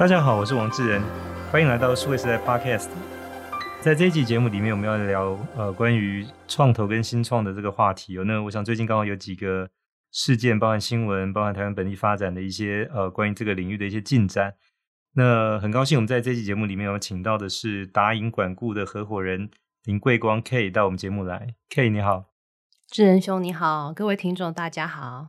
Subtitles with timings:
[0.00, 1.02] 大家好，我是王志仁，
[1.52, 2.88] 欢迎来到数位时代 Podcast。
[3.82, 8.14] 在这一集节目里面，我们要聊呃关于创投跟新创的这个话题。
[8.14, 9.68] 有那我想最近刚好有几个
[10.10, 14.54] 事件，包含新闻，包含台湾本地发展的一些呃关于这个领域的一些进展。
[15.16, 19.50] 那很高兴我们在这期节目里面有请到的是达盈管顾的合伙人
[19.84, 21.56] 林桂光 K 到我们节目来。
[21.68, 22.24] K 你好，
[22.88, 25.26] 智仁兄你好，各位听众大家好。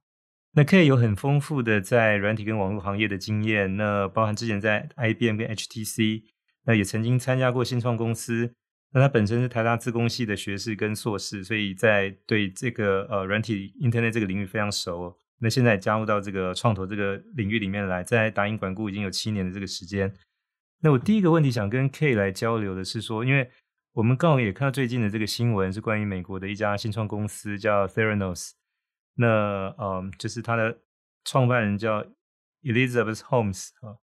[0.54, 6.24] 那 K 有很丰富的在软体跟网络行业的经验，那包含之前在 IBM 跟 HTC，
[6.66, 8.54] 那也曾经参加过新创公司。
[8.94, 15.18] 那他本身是台大资工系的学士跟硕士，所以在对这个呃软体 Internet 这个领域非常熟。
[15.40, 20.14] 那现在加入到这个创投这个领域里面来，在达盈管顾已经有七年的这个时间。
[20.82, 23.50] 那我第一个问题想跟 K 来交流的是说，因为
[23.94, 28.52] 我们刚好也看到最近的这个新闻，是关于美国的一家新创公司叫 Theranos。
[29.22, 30.80] 那嗯，就是他的
[31.24, 32.04] 创办人叫
[32.64, 33.96] Elizabeth Holmes 啊。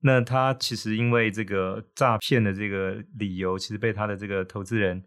[0.00, 5.04] 那他其实因为这个诈骗的这个理由，其实被他的这个投资人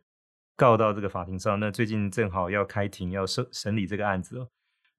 [0.56, 1.60] 告到这个法庭上。
[1.60, 4.50] 那最近正好要开庭，要审审理这个案子哦。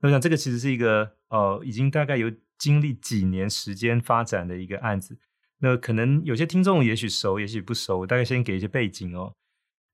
[0.01, 5.19] 那我想这个其实是一个呃，已经大概有经历几年时间发展的一个案子。
[5.61, 9.35] 那可能有些听众也许熟，也许不熟，大概先给一些背景哦。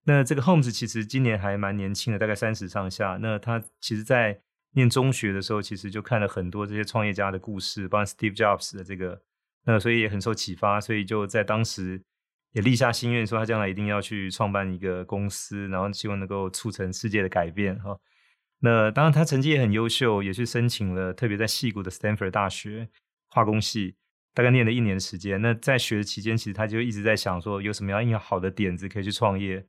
[0.06, 3.16] 那这个 Holmes 其实今年还蛮年轻的，大概三十上下。
[3.22, 4.38] 那他其实，在
[4.74, 9.20] 念中学的时候，其实就看了很多这些创业家的故事，包括 Steve Jobs 的这个，
[9.64, 12.02] 那所以也很受启发，所以就在当时
[12.52, 17.98] 也立下心愿，说他将来一定要去创办一个公司，然后希望能够促成世界的改变哈。
[18.60, 22.88] 那当然他成绩也很优秀，也去申请了，特别在矽谷的 Stanford 大学
[23.28, 23.96] 化工系，
[24.32, 25.40] 大概念了一年的时间。
[25.42, 29.66] 那在学的期间，其实他就一直在想说，有什么样一个好的点子可以去创业。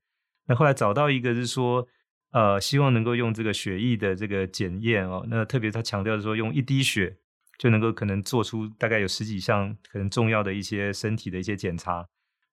[0.47, 1.87] 那后来找到一个是说，
[2.35, 7.15] 呃，希望能够用这个血液的这个检验哦，那特别他强调说，用一滴血
[7.57, 12.05] 就能够可能做出大概有十几项可能重要的一些身体的一些检查。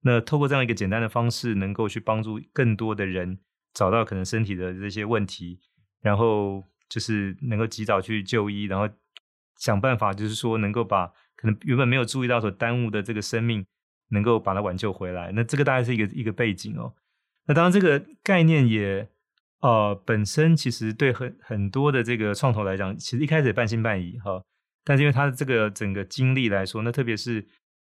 [0.02, 3.40] 那透过这样一个简单的方式，能够去帮助更多的人
[3.74, 5.58] 找到可能身体的这些问题，
[6.00, 8.88] 然后就是能够及早去就医，然后
[9.56, 13.66] 想办法就是说能够把可能原本没有注意到所耽误的这个生命，
[14.10, 15.32] 能够把它挽救回来。
[15.32, 16.94] 那这个大概是一个一个背景哦。
[17.46, 19.08] 那当然，这个概念也
[19.62, 24.42] 呃本身其实对很很多的这个创投来讲，其实一开始也半信半疑哈。
[24.84, 27.46] 但是因为他的这个整个经历来说，那特别是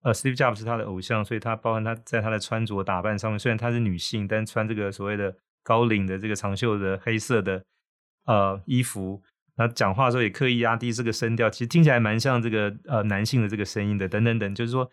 [0.02, 7.62] 呃 Steve Jobs 是他的偶像，所以他包含他在他的穿着打扮上面，虽然他是女性，但穿这个所谓的高领的这个长袖的黑色的
[8.24, 9.22] 呃衣服，
[9.56, 14.90] 那讲话的时候也刻意压低这个声调，其实听起来蛮像这个呃男性的这个声音的，等等等，就是说。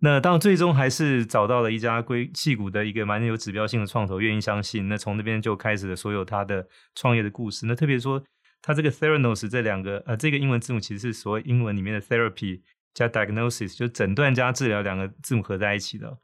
[0.00, 4.88] 那当最终还是找到了一家硅矽谷的一个蛮有指标性的创投，愿意相信。
[4.88, 7.64] 那从那边就开始了所有他的创业的故事。
[7.66, 8.22] 那特别说，
[8.60, 12.60] 他这个 Theranos 这两个呃，这个英文字母其实是所谓英文里面的 therapy
[12.92, 16.18] 加 diagnosis，就诊断加治疗两个字母合在一起的。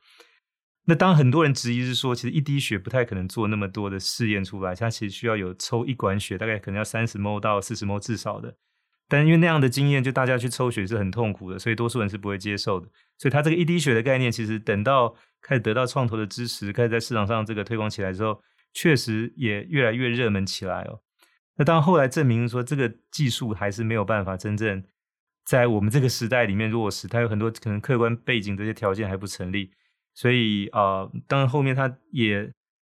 [0.84, 8.56] 那当很多人质疑是说，其实一滴血不太可能做那么多的试验出来，它其实需要有抽一管血，大概可能要三十 ml 到四十 ml 至少的。
[9.12, 12.89] 但因为那样的经验，就大家去抽血是很痛苦的，所以多数人是不会接受的。
[13.19, 18.43] 所以他这个一滴血的概念，其实等到开始得到创投的支持，开始在市场上这个推广起来之后，
[18.73, 20.99] 确实也越来越热门起来哦。
[21.56, 24.83] 那当然后来证明说，这个技术还是没有办法真正
[25.44, 29.71] 在我们这个时代里面落实，它有很多可能客观背景这些条件还不成立。
[30.15, 32.50] 所以啊、当然后面他也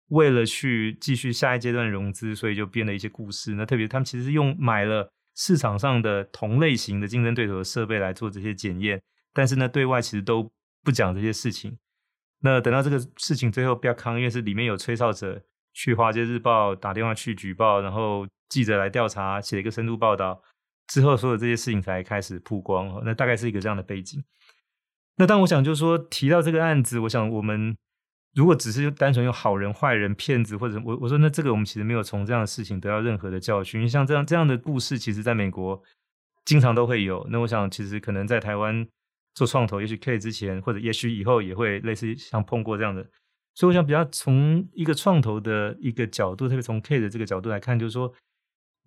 [0.09, 3.55] 为了去继续下一阶段融资，所以就编了一些故事。
[3.55, 5.11] 那特别他们其实是用买了。
[5.35, 11.79] 市场上的同类型的竞争对手的设备来做这些检验，但是呢，对外其实都不讲这些事情。
[12.41, 20.43] 那等到这个事情最后比较康，因为是里面有吹哨者去《华尔街日报》打电话去举报，然后记者来调查，写了一个深度报道
[20.89, 23.03] 之后，所有这些事情才开始曝光。
[23.05, 24.23] 那大概是一个这样的背景。
[25.17, 27.77] 那当我想就是说提到这个案子，我想我们。
[28.35, 33.81] 如果只是单纯用好人、坏人、骗子，或者我我说那这个我们其实没有从这样的事情得到任何的教训。
[33.81, 35.83] 因为像这样这样的故事，其实在美国
[36.45, 37.27] 经常都会有。
[37.31, 38.87] 那我想，其实可能在台湾
[39.35, 43.07] 做创投，也许 K 之前或者也许以后也会类似像碰过这样的。
[43.55, 48.11] 所以我想比较从一个创投的一个角度，特别从 K 的这个角度来看，就是说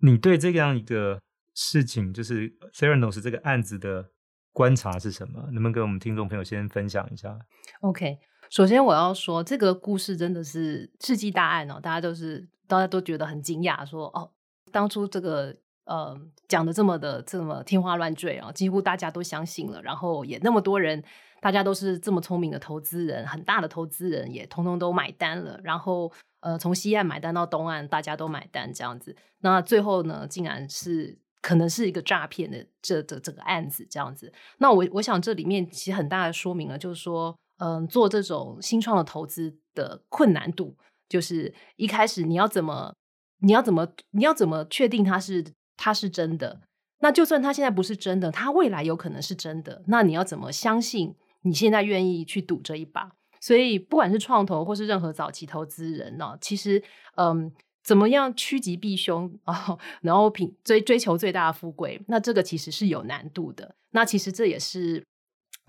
[0.00, 1.20] 你对这样一个
[1.54, 4.10] 事情，就是 Theranos 这个案子的
[4.52, 5.40] 观察是什么？
[5.52, 7.38] 能不能跟我们听众朋友先分享一下
[7.82, 8.18] ？OK。
[8.56, 14.30] 首先，我要说这个故事真的是世纪大案哦，大家都是大家都觉得很惊讶，说哦，
[14.72, 15.54] 当初这个
[15.84, 16.18] 呃
[16.48, 21.04] 讲的这么的这么天花乱坠啊，几乎大家都相信了，然后也那么多人，
[21.42, 26.10] 大家都是这么聪明的投资人，很大的投资人也通通都买单了，然后
[26.40, 31.18] 呃从西岸买单到东岸，大家都买单这样子，那最后呢，竟然是。
[31.42, 34.32] 可能是一个诈骗的这这这个案子这样子。
[34.58, 40.76] 那我我想这里面其实很大的说明了，就是说，嗯，做这种新创的投资的困难度，
[41.08, 42.94] 就是一开始你要怎么，
[43.40, 45.44] 你要怎么，你要怎么确定它是
[45.76, 46.60] 它是真的？
[47.00, 49.82] 那就算它现在不是真的，它未来有可能是真的。
[49.86, 53.12] 那你要怎么相信你现在愿意去赌这一把？
[53.40, 56.82] 所以不管是创投或是任何早期投资人呢，其实
[57.16, 57.52] 嗯。
[57.86, 59.78] 怎么样趋吉避凶啊？
[60.02, 63.76] 然后拼追追求最大的富贵，那这个其实是有难度的。
[63.92, 65.06] 那其实这也是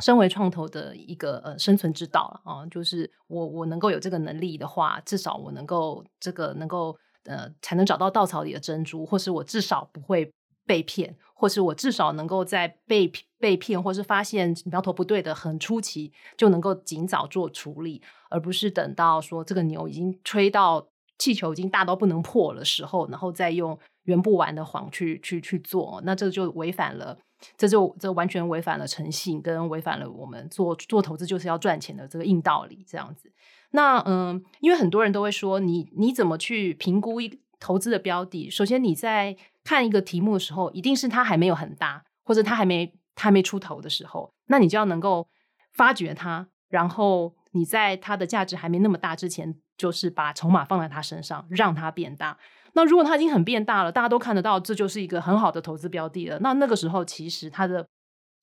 [0.04, 2.66] 身为创投的一个呃生存之道啊。
[2.68, 10.32] 就是我我能够有这个能力的话，至少我能够这个能够呃才能找到稻草里的珍珠，或是我至少不会
[10.66, 20.88] 被骗，或是我至少能够在被被骗或是发现苗头不对的很初期就能够尽早做处理，而不是等到说这个牛已经吹到。
[21.20, 27.18] 气球已经大到不能破的时候，然后再用圆不完的谎去去去做，那这就违反了，
[27.58, 32.84] 这就这完全违反了诚信，跟违反了我们做做投资就是要赚钱的这个硬道理。
[32.88, 33.32] 这样子，
[33.72, 38.50] 那嗯，因为很多人都会说，你你怎么去评估一投资的标的？
[38.50, 45.28] 首先你在看一个题目的时候，一定是它还没有很大，或者它还没它还没出头的时候，那你就要能够
[45.74, 49.56] 发掘它，然后你在它的价值还没那么大之前。
[49.78, 52.38] 就是把筹码放在他身上，让他变大。
[52.74, 56.38] 那如果他已经很变大了，大家都看得到，这就是一个很好的投资标的了。
[56.40, 57.88] 那那个时候，其实他的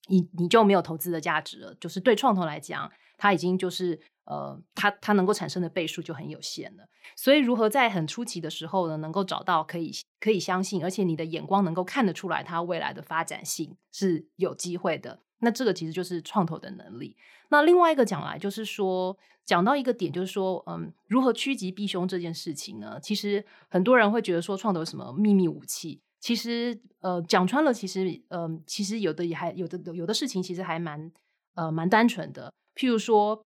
[0.08, 1.74] 你你就没有投资的价值了。
[1.80, 6.84] 就是对创投来讲，他已经就是呃，他他能够产生的倍数就很有限了。
[7.14, 15.20] 所以，如何在很初期的时候呢，能够找到可以可以相信，而且你的眼光能够看得出来，他未来的发展性是有机会的。
[15.44, 17.16] 那这个其实就是创投的能力。
[17.50, 19.16] 那另外一个讲来，就是说。
[19.46, 22.98] 讲到一个点，就是说，嗯，如何趋吉避凶这件事情呢？
[22.98, 26.00] 其实很多人会觉得说，创投有什么秘密武器？
[26.18, 31.12] 其实，呃，讲穿了，其实，嗯、其实有的也还有的有的事情，其实还蛮，
[31.56, 32.54] 呃，蛮单纯的。
[32.74, 33.44] 譬如说，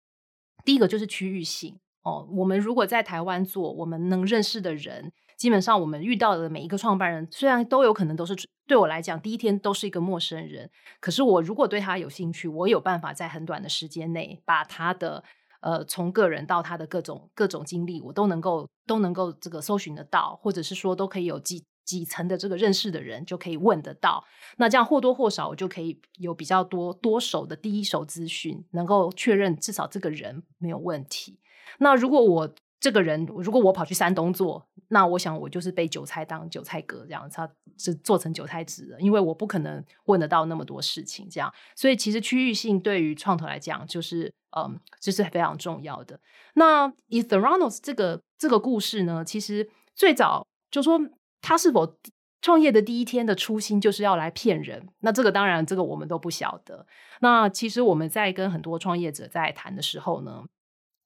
[0.65, 2.27] 第一个就是区域性哦。
[2.33, 8.34] 我们如果在台湾做，我们能认识的人，基本上我们遇到的每一个创办人，虽然都有可能都是
[8.67, 10.70] 对我来讲第一天都是一个陌生人，
[11.00, 15.25] 可是我如果对他有兴趣，我有办法在很短的时间内把他的。
[15.64, 24.25] 呃，从个人到他的各种各种经历，我都能够都能够这个搜寻得到，或者是说都可以有几几层的这个认识的人就可以问得到。
[24.56, 31.38] 那这样或多或少，我就可以有比较多多手的第一手资讯，能够确认至少这个人没有问题。
[31.78, 32.52] 那如果我
[32.82, 37.49] 这个人，如果我跑去山东做，那我想我就是被韭菜当韭菜割这样，他
[37.79, 41.55] 是做成韭菜纸的，因为我不可能问得到那么多事情这样。
[41.76, 46.19] 所以其实区域性对于创投来讲，就是嗯，这是非常重要的。
[46.55, 51.00] 那以 Theranos 这个这个故事呢，其实最早就说
[51.40, 51.96] 他是否
[52.40, 56.85] 创业的第一天的初心就是要来骗人，那这个当然这个我们都不晓得。
[57.20, 60.43] 那其实我们在跟很多创业者在谈的时候呢。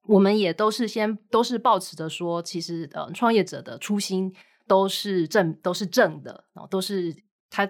[0.09, 4.35] 我们也都是先都是抱持着说，其实呃，创业者的初心
[4.67, 7.15] 都是正都是正的，然后都是
[7.51, 7.69] 他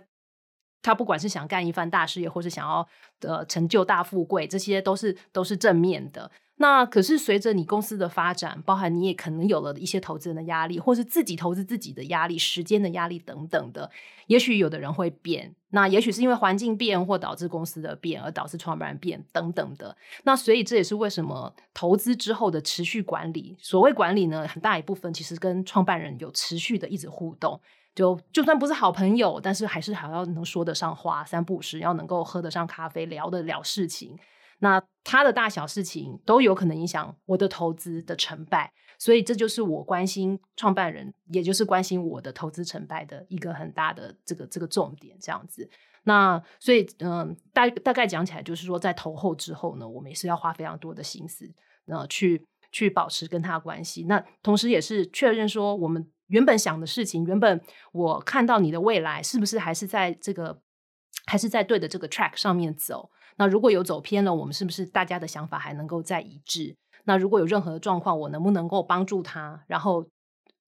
[0.82, 2.86] 他不管是想干一番大事业，或是想要
[3.20, 6.30] 呃成就大富贵，这些都是都是正面的。
[6.58, 13.90] 那可是随着你公司的发展，包含你也可能有了一些投资人的压力，或是自己投资自己的压力、时间的压力等等的。
[14.26, 19.94] 也许有的人会变，那也许是因为环境变或导致公司的变而导致创办人变等等的。
[20.24, 27.60] 那所以这也是为什么投资之后的持续管理，所谓管理呢，很大一部分其实跟创办人有持续的一直互动。
[27.94, 34.18] 就就算不是好朋友，但是还是还要能说得上话，三不五时要能够喝得上咖啡，聊得了事情。
[34.58, 45.68] 那他的大小事情都有可能影响我的投资的成败，所以这就是我关心创办人，也就是关心我的投资成败的一个很大的这个这个重点，这样子。
[46.04, 51.52] 那所以嗯，大大概讲起来就是说，在投后之后呢，我们也是要花非常多的心思，
[51.86, 54.04] 呃，去去保持跟他关系。
[54.04, 57.60] 那同时也是确认说，我们原本想的事情，原本
[57.92, 60.60] 我看到你的未来是不是还是在这个，
[61.26, 63.10] 还是在对的这个 track 上面走。
[63.36, 66.74] 那如果有走偏了，我们是不是大家的想法还能够再一致？
[67.04, 69.62] 那如果有任何的状况，我能不能够帮助他？
[69.66, 70.06] 然后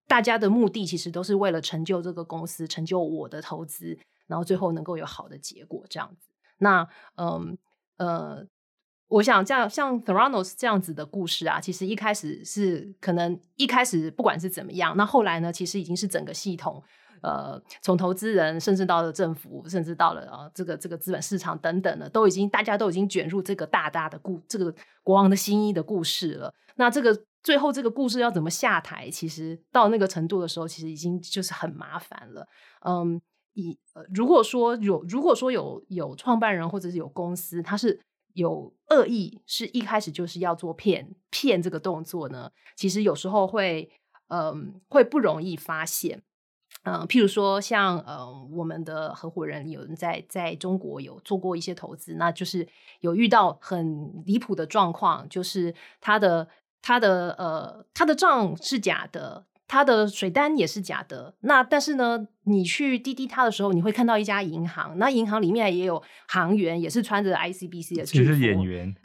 [0.07, 6.29] 大家的目的其实都是为了成就这个公司，成就我的投资，然后最后能够有好的结果，这样子。
[6.57, 7.57] 那嗯
[7.97, 8.45] 呃，
[9.07, 16.83] 我想这样像 Theranos 这样子的故事啊，其实一开始是可能一开始不管是怎么样，那后来呢，其实已经是整个系统。
[17.21, 26.53] 呃，从投资人，甚至到了政府，甚至到了啊，这个这个资本市场等等的，都已经大家都已经卷入这个大大的故这个国王的新衣的故事了。
[26.75, 29.09] 那这个最后这个故事要怎么下台？
[29.09, 32.47] 其实到那个程度的时候，其实已经就是很麻烦了。
[32.85, 33.21] 嗯，
[33.53, 37.99] 以呃，如果说有，如果说有有创办人或者是有公司，他是
[38.33, 43.89] 有恶意，是一开始就是要做骗骗这个动作呢，其实有时候会
[44.27, 46.23] 嗯、会不容易发现。
[46.85, 52.67] 嗯、呃，譬如说像呃我们的合伙人有人在在中国有做过一些投资，那就是
[53.01, 56.47] 有遇到很离谱的状况，就是他的
[56.81, 59.45] 他的呃他的账是假的。
[59.67, 68.95] 他的水单也是假的，那但是呢，你去滴滴他的时候，你会看到一家银行，那银行里面也有行员，也是穿着 ICBC 的， 其实是演员，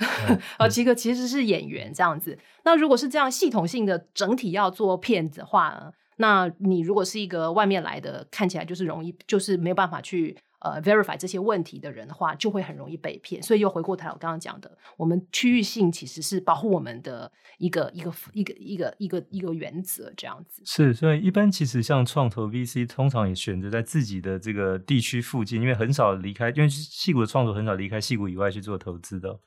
[0.59, 2.39] 呃，这个其实是演员这样子。
[2.65, 10.37] 那如果是这样系统性的整体要做骗子的话，那你如果是一个外面来的，看起来就是容易，就是没有办法去。
[10.63, 13.43] 呃，verify 这些问题的人的话，就会很容易被骗。
[13.43, 20.61] 所以又回过头来，我刚刚讲的，我们区域性其实是保护我们的一个一个一个一个一个一个原则，这样子。
[20.67, 29.41] 是，所以一般其实像创投 VC，通常也选择在自己的这个地区附近，因为很少离开，因为戏谷的创投很少离开戏谷以外去做投资的。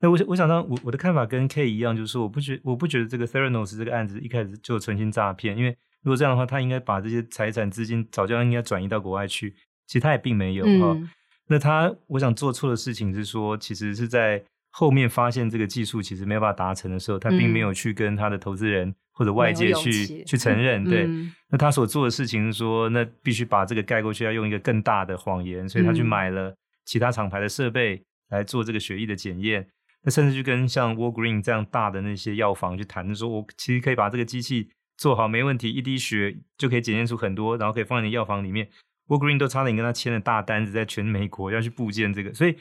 [0.00, 9.54] 那我，我想当我我的看法跟 K 一样，就是说，我不觉我不觉得这个 Theranos 这个案子一开始就存心诈骗，因为如果这样的话，他应该把这些财产资金早就应该转移到国外去。
[9.86, 11.10] 其实他也并没有哈、嗯，
[11.48, 14.40] 那他我想做错的事情是说，其实是在
[14.70, 20.84] 后面发现这个技术其实没有办法达成的时候，他并没有去跟他的投资人或者外界去去承认。
[20.84, 26.54] 对、嗯，那他所做的事情是说，那必须把这个盖过去，要用一个更大的谎言，所以他去买了
[26.84, 29.66] 其他厂牌的设备来做这个血液的检验。
[30.02, 38.68] 那甚至去跟像 Walgreen 这样大的那些药房去谈，说我其实可以把这个机器做好，没问题，一滴血就可以检验出很多，然后可以放在你药房里面。
[39.06, 42.54] w a g r e e n 都差点跟他签了大单子，在全美国要去布建这个，所以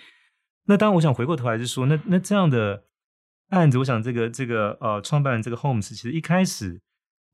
[0.68, 2.86] 那当然我想回过头来是说，那那这样的
[3.50, 6.80] 案子，我想这个这个呃创办人这个 Holmes 其实一开始，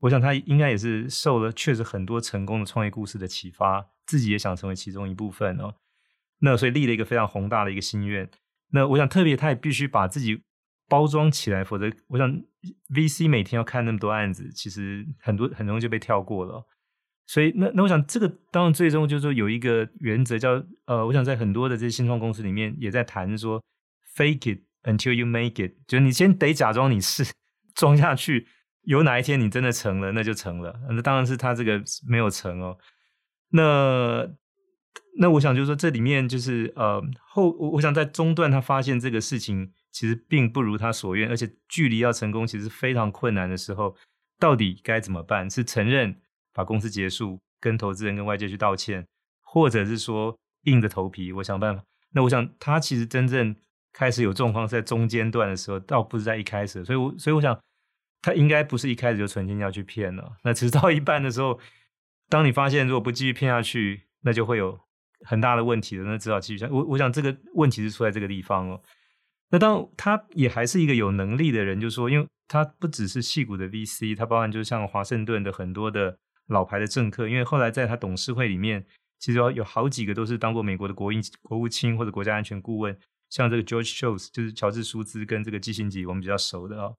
[0.00, 5.76] 我想他应该也是受了确实很多成功的创业故事的启发，自己也想成为其中一部分哦。
[6.40, 8.28] 那所以立了一个非常宏大的一个心愿。
[8.72, 10.42] 那我想特别他也必须把自己
[10.88, 12.30] 包装起来，否则我想
[12.94, 16.64] VC 每天要看那么多案子，其实很多很容易就被跳过了。
[17.26, 23.60] 所以，那那我想，这个当然最终就是说有一个原则叫呃，我想在很多的这些新创公司里面也在谈说
[24.16, 27.24] ，fake it until you make it，就是你先得假装你是
[27.74, 28.46] 装下去，
[28.82, 30.78] 有哪一天你真的成了，那就成了。
[30.88, 32.78] 那当然是他这个没有成哦。
[33.50, 34.28] 那
[35.18, 43.96] 那我想就是说，这里面就是呃后，我想在中段他发现这个事情其实并不如他所愿，而且距离要成功其实非常困难的时候，
[44.38, 45.48] 到底该怎么办？
[45.48, 46.14] 是承认？
[46.52, 49.06] 把公司结束，跟投资人跟外界去道歉，
[49.40, 51.82] 或者是说硬着头皮，我想办法。
[52.10, 53.56] 那我想他其实真正
[53.90, 56.84] 开始有状况是在中间段的时候，倒不是在一开始。
[56.84, 57.58] 所以我，所以我想
[58.20, 60.36] 他应该不是一开始就存心要去骗了。
[60.44, 61.58] 那直到一半的时候，
[62.28, 64.78] 当你发现如果不继续骗下去，那就会有
[65.22, 66.04] 很大的问题了。
[66.04, 66.68] 那只好继续下。
[66.70, 68.82] 我我想这个问题是出在这个地方哦。
[69.50, 76.18] 那当他也还是一个有能力的人，就是说，因为他不只是矽谷的 VC，他包含就是像华盛顿的很多的。
[76.48, 78.86] 老牌的政客，因为后来在他董事会里面，
[79.18, 82.96] 其实有好几个都是当过美国的国营国务卿或者国家安全顾问，
[83.30, 86.92] 像这个 George Shultz 就是乔治舒兹跟这个基辛格，我们比较熟的啊、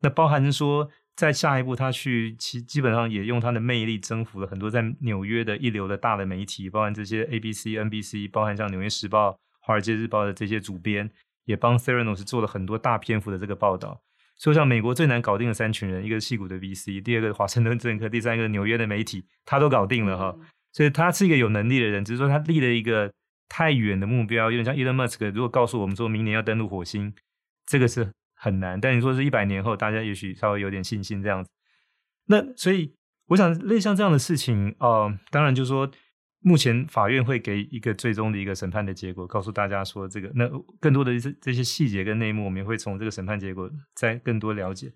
[0.00, 11.10] 那包含说，在下一步他去，其基本上也用他的魅力征服了很多在纽约的一流的大的媒体，包含这些 ABC、NBC，包含像纽约时报、华尔街日报的这些主编，
[11.44, 14.02] 也帮 Theranos 做了很多大篇幅的这个报道。
[14.38, 20.36] 说，像美国最难搞定的三群人，一个是矽谷的 VC，第二个华盛顿政客，第三个纽约的媒体，他都搞定了哈。
[20.72, 23.12] 所以，他是一个有能力的人，只是说他立了一个
[23.48, 25.30] 太远的目标，有点像 Elon Musk。
[25.30, 27.14] 如果告诉我们说明年要登陆火星，
[27.64, 28.80] 这个是很难。
[28.80, 31.50] 但你说是一百年后，大家也许稍微有点信心这样子。
[32.26, 32.94] 那所以，
[33.28, 35.88] 我想类似像这样的事情，呃，当然就是说。
[36.46, 40.46] 目前法院会给一个最终的一个审判的结果，告诉大家说这个，那
[40.78, 44.92] 更多的这这些细节跟内幕，我们也会从这个审判结果再更多了解。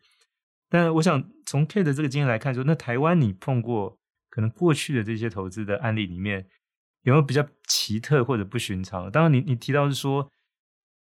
[0.69, 6.47] 但我想从 K 的这个经验来看说，那台湾你碰过可能过去的这些投资的案例里面，
[7.05, 9.11] 有没有比较奇特或者不寻常？
[9.11, 10.31] 当然，你你提到是说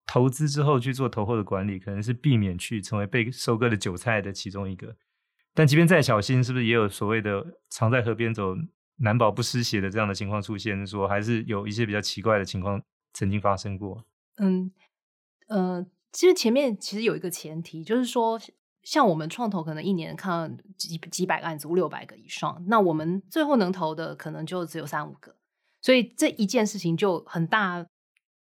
[0.07, 4.95] 投资之后去做投后的管理，可能是避免去成为被收割的韭菜的其中一个。
[5.53, 8.57] 但即便再小心，是不是也有所谓的常在河边走？
[8.97, 14.05] 难保不湿鞋的这样的情况出现，说还是有一些比较奇怪的情况曾经发生过。
[14.37, 14.71] 嗯，
[15.49, 18.41] 呃，其实前面其实有一个前提，就是说，
[18.83, 25.37] 像我们创投可能一年看几几百个案子，五六百个以上，那我们最后能投的可能就只有三五个，
[25.83, 27.87] 所以这一件事情就很大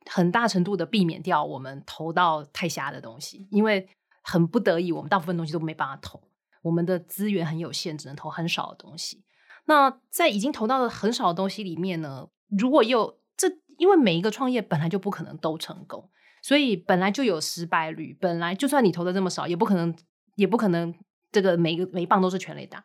[0.06, 3.88] 很大程度的避免掉我们投到太瞎的东西，因为
[4.22, 6.22] 很不得已，我们大部分东西都没办法投，
[6.62, 9.22] 我们的资源很有限，只能投很少的东西。
[9.66, 16.08] 那在已经投到的很少的东西里面呢，如果有这，因为每一个创业本来就不可能都成功，
[16.40, 18.16] 所以本来就有失败率。
[18.20, 19.94] 本来就算你投的这么少，也不可能，
[20.36, 20.94] 也不可能
[21.30, 22.84] 这个每个每一棒都是全垒打，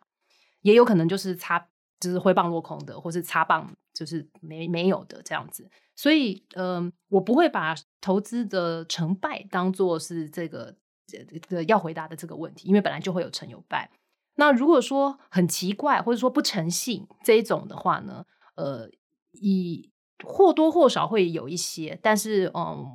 [0.61, 1.67] 也有可能就是擦，
[1.99, 5.69] 就是挥棒落空的，或是擦棒就是没没有的这样子。
[5.95, 13.87] 所以，嗯、呃，我不会把投资的成败当做是这个这个要回答的这个问题，因为本来就会有成有败。
[14.35, 18.89] 那如果说很奇怪，或者说不诚信这一种的话呢，呃，
[19.33, 19.91] 以
[20.23, 22.87] 或多或少会有一些，但是嗯，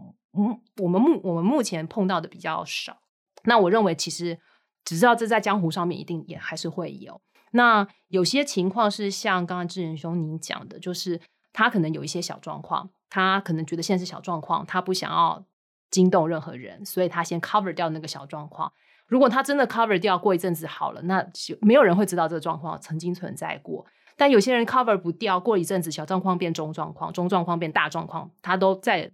[0.79, 2.99] 我们目我们目前碰到的比较少。
[3.45, 4.39] 那我认为其实
[4.85, 7.21] 只知道这在江湖上面一定也还是会有。
[7.53, 11.21] 那有些情况是像刚刚智仁兄您讲的，就是
[11.53, 15.45] 他可能有一些小状况，他可能觉得现在是小状况，他不想要
[15.91, 18.73] 惊动任何人，所以他先 cover 掉那个小状况。
[19.07, 23.87] 如果他真的 cover 掉，过一阵子好了，那就没有人会知道这个状况曾经存在过。
[24.17, 29.13] 但有些人 cover 不掉，过一阵子小状况变中状况，中状况变大状况，他都再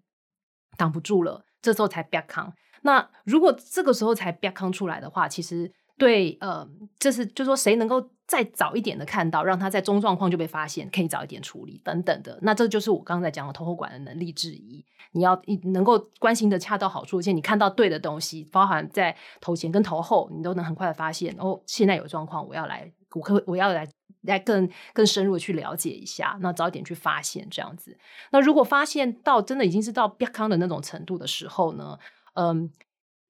[0.76, 2.52] 挡不住了，这时候才 back on。
[2.82, 6.68] 那如果这个时候才 back on 出来的话，其实对，呃，
[6.98, 12.38] 这是就说谁能够再早一点的看到，让他在中状况就被发现，可以早一点处理等等的。
[12.42, 14.84] 那这就是我刚才讲的投后管的能力之一。
[15.14, 15.38] 你要
[15.74, 23.86] 能够关心的恰到好处，而且你看到对的东西，包含在投前跟投后，你都能很快的发现哦，现在有状况，我要来，我可我要来
[24.22, 27.98] 来更更深入的去了解一下，那早一点去发现这样子。
[28.30, 31.98] 那如果发现到真的已经是到瘪康的那种程度的时候呢，
[32.32, 32.72] 嗯，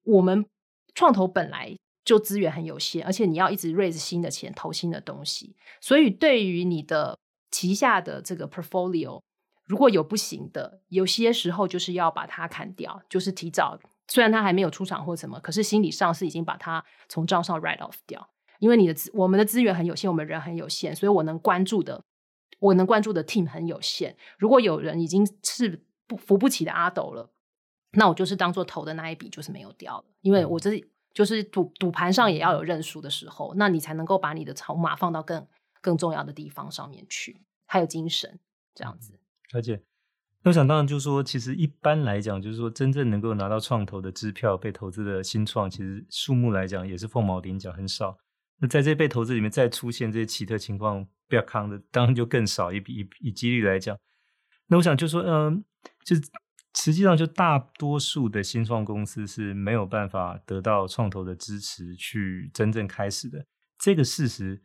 [0.05, 0.45] 我们
[0.95, 7.17] 创投本来就资源很有限，而且你要一直 raise 新的钱投新的东西，所以对于你的
[7.51, 9.21] 旗下的这个 portfolio。
[9.65, 13.79] 如果有不行的，有些时候就是要把它砍掉，就是提早。
[14.09, 18.29] 虽然它还没有出场或什么，可是心理上是已经把它从账上 write off 掉。
[18.59, 22.03] 因为你的资，我们的资源很有限，我们人很有限，所以我能关注的，
[22.59, 24.17] 我能关注的 team 很有限。
[24.37, 27.31] 如果有人已经是不扶不起的阿斗了，
[27.93, 30.05] 那我就是当做投的那一笔就是没有掉了。
[30.19, 35.47] 因为我这就是赌赌盘上也要有认输的时候，那你才能够把你的筹码放到更
[35.81, 38.39] 更重要的地方上面去，还有精神
[38.73, 39.19] 这样子。
[39.53, 39.81] 而且，
[40.41, 48.17] 那我想当然就是说，其实一般来讲，就是说真正能够拿到创投的支票被投资的新创，其实数目来讲也是凤毛麟角，很少。
[48.57, 52.71] 那在这被投资里面再出现这些奇特情况，不要扛的，当然就更少。
[52.71, 53.97] 以以以几率来讲，
[54.67, 55.63] 那我想就说，嗯、呃，
[56.03, 56.15] 就
[56.75, 63.45] 实际上就大多数的新创公司是没有办法得到创投的支持去真正开始的。
[63.77, 64.61] 这个事实，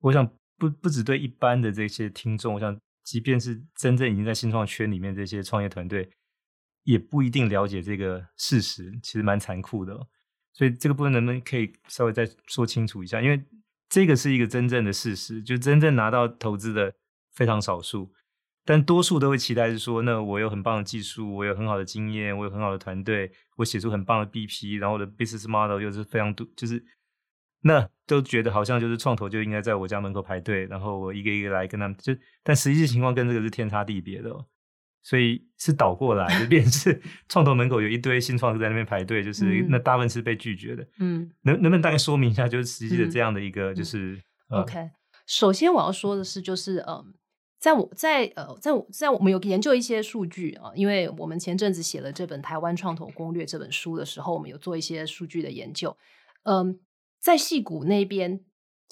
[0.00, 2.78] 我想不不只对一般的这些听众，我想。
[3.04, 6.08] 即便是真正已经在新创圈里面，这些创业团队
[6.84, 9.92] 也不一定了解这个事实，其实蛮残酷的。
[10.52, 13.20] 所以这个部分能不能可以稍微再说清楚一下？
[13.20, 13.44] 因为
[13.88, 16.94] 这个是一个真正的事实，就真正拿到投资的
[17.32, 18.08] 非常少数，
[18.64, 26.84] 但多数都会期待是说，那我有很棒的技术，我有很好的经验，我有很好的团队，我写出很棒的 BP，然后我的 business model 又是非常多，就是。
[27.64, 34.44] 那都觉得好像就是创投就应该在我家门口排队，然后我一个一个来跟他们就，但实际情况跟这个是天差地别的哦，
[35.04, 40.84] 所以是倒过来，就变成是 创投门口有一堆新创在那边排队，就是那大部分是被拒绝的。
[40.98, 44.90] 嗯，能能不能大概说明一下，就是实际的这样的一个就是、OK。
[45.28, 47.14] 首先我要说的是，就是嗯，
[47.62, 55.96] 在我在呃在我在我们有研究一些数据啊，因为我们前阵子写了这本《台湾创投攻略》这本书的时候，我们有做一些数据的研究，
[56.42, 56.80] 嗯。
[57.20, 58.40] 在戏谷那边，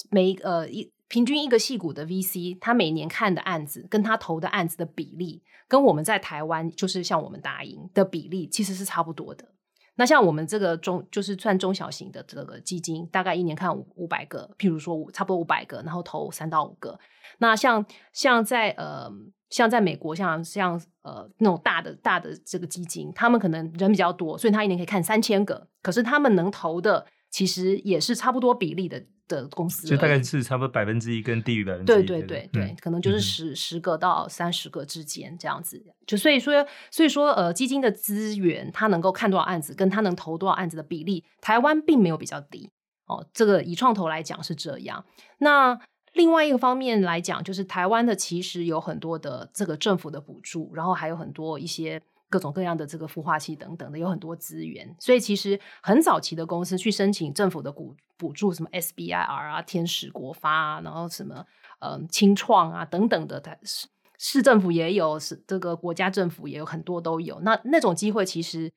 [0.09, 9.53] 每呃一平均一个戏谷的 VC，他每年看的案子跟他投的案子的比例，跟我们在台湾就是像我们打赢的比例其实是差不多的。
[10.01, 16.99] 那像我们这个中就是算中小型的这个基金，大概一年看五五百个，譬如说差不多五百个，然后投三到五个。
[17.37, 17.85] 那像
[18.15, 19.13] 像在呃
[19.51, 27.07] 像在美国，像像呃那种大的大的这个基金，他们可能人比较多，所以他一年可以看三千个，可是他们能投的。
[27.31, 29.01] 其实也是差不多比例的
[29.37, 35.83] 的公司，就大概是差不多百分之一跟低于百分之一，对对对对，嗯、可能就是十、嗯、十个到三十个之间这样子。
[36.07, 42.69] 就所以说，所以说呃，基金的资源，它能够看多少案子，跟它能投多少案子的比例，台湾并没有比较低
[43.07, 43.25] 哦。
[43.33, 45.05] 这个以创投来讲是这样。
[45.38, 45.79] 那
[46.12, 52.03] 另外一个方面来讲，就是台湾的其实有很多的这个政府的补助，然后还有很多一些。
[52.31, 61.45] 各种各样的这个孵化器等等的，有很多资源，所以其实很早期的公司去申请政府的补补助，什么 SBIR 啊、天使国发啊，然后什么
[61.81, 67.40] 呃清创啊等等的，它市市政府也有，是这个国家政府也有很多都有。
[67.40, 68.71] 那那种机会其实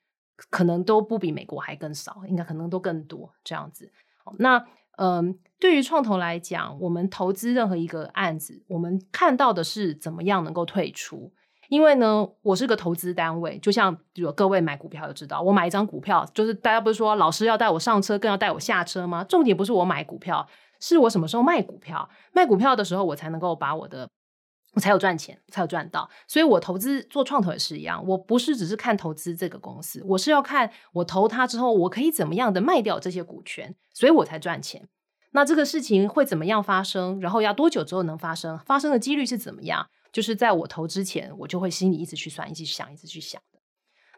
[0.50, 3.92] 可能都不比美国还更少，应该可能都更多这样子。
[4.40, 4.66] 那
[4.98, 11.34] 嗯，对于创投来讲，我们投资任何一个案子，我们看到的是怎么样能够退出。
[11.74, 19.24] 因为呢，我是个投资单位，就像有各位买股票就知道，我买一张股票，就是大家不是说老师要带我上车，更要带我下车吗？
[19.24, 20.48] 重点不是我买股票，
[20.80, 24.08] 是我什么时候卖股票，卖股票的时候，我才能够把我的，
[24.76, 26.08] 我才有赚钱，才有赚到。
[26.28, 34.88] 所以我投资做创投也是一样，我不是只是看投资这个公司，我是要看我投它之后，我可以怎么样的卖掉这些股权，所以我才赚钱。
[35.32, 37.20] 那这个事情会怎么样发生？
[37.20, 38.60] 然后要多久之后能发生？
[38.60, 39.88] 发生的几率是怎么样？
[40.14, 43.60] 就是在我投之前，我就会心里一直去算，一直想，一直去想的。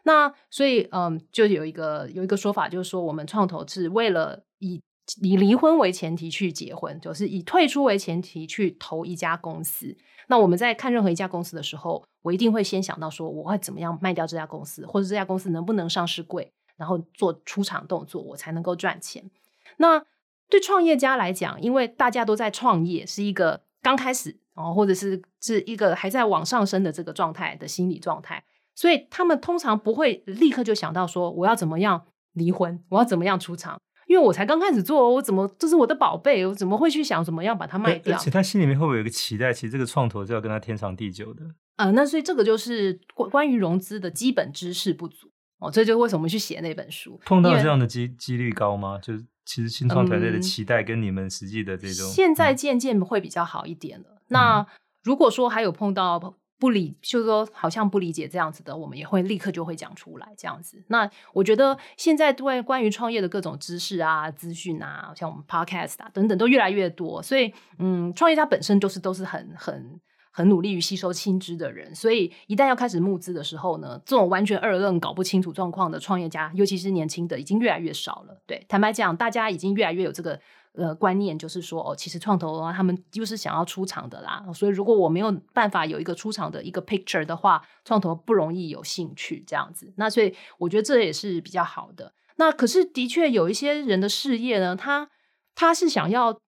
[0.04, 4.80] 那所以，嗯，就有一个有一个说法，就是说我们创投是为了以
[5.20, 9.96] 以离婚为前提去结婚，就是以退出为前提去投一家公司。
[10.28, 19.30] 那我们在看任何一家公司的时候，我一定会先想到说，我会怎么样卖掉这家公司，或者这家公司能不能上市贵，然后做出场动作，我才能够赚钱。
[19.78, 20.04] 那
[20.48, 24.36] 对创业家来讲，因为大家都在创业，是一个刚开始。
[24.56, 28.42] 哦，或者是是一个还在往上升的这个状态的心理状态，
[28.74, 38.16] 所以他们通常不会立刻就想到说我要怎么样离婚，我要怎么样出场，因为我才刚开始做，我怎么这是我的宝贝，我怎么会去想怎么样把它卖掉？
[38.16, 39.52] 而且他心里面会不会有一个期待？
[39.52, 41.42] 其实这个创投是要跟他天长地久的。
[41.76, 47.20] 呃，那所以这个就是关关于融资的基本知识不足哦，这就为什么去写那本书。
[47.26, 48.98] 碰到这样的机几率高吗？
[49.02, 54.20] 就是其实新创团队的期待跟你们实际的这种，嗯、现在渐渐会比较好一点了。
[54.28, 54.66] 那
[55.04, 56.18] 如果说还有碰到
[56.58, 60.82] 不理，就是说好像不理解这样子的，我们也会立刻就会讲出来这样子。
[60.88, 70.00] 那我觉得现在对关于创业的各种知识啊、资讯啊，像我们 Podcast 啊等等都越来越多，所以嗯，创业家本身就是都是很很
[70.36, 78.42] 很努力于吸收新知的人，所以一旦要开始募资的时候呢，这种完全二愣搞不清楚状况的创业家，尤其是年轻的，已经越来越少了。
[78.46, 80.38] 对，坦白讲，大家已经越来越有这个。
[80.78, 84.44] 呃，观念就是说，哦，其实创投啊，他们就是想要出场的啦。
[84.52, 89.90] 所以，如果我没有办法有一个出场的一个 picture 的话，创投不容易有兴趣这样子。
[89.96, 92.12] 那所以，我觉得这也是比较好的。
[92.36, 95.08] 那可是，的确有一些人的事业呢，他
[95.54, 96.38] 他是想要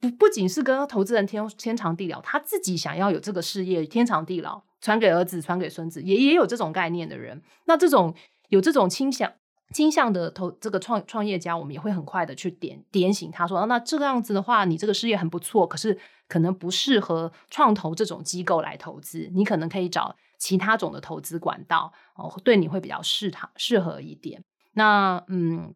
[0.00, 7.42] 不不仅是跟投资人天天长地老，他自己想要有这个事业天长地老，传给儿子，传给孙子，也也有这种概念的人。
[7.66, 8.14] 那这种
[8.48, 9.32] 有这种倾向。
[9.72, 24.44] 倾向的投这个创创业家，我们也会很快的去点点醒他说啊，那这个样子的话，你这个事业很不错，可是可能不适合创投这种机构来投资，你可能可以找其他种的投资管道哦，对你会比较适合适合一点。
[24.74, 25.74] 那嗯，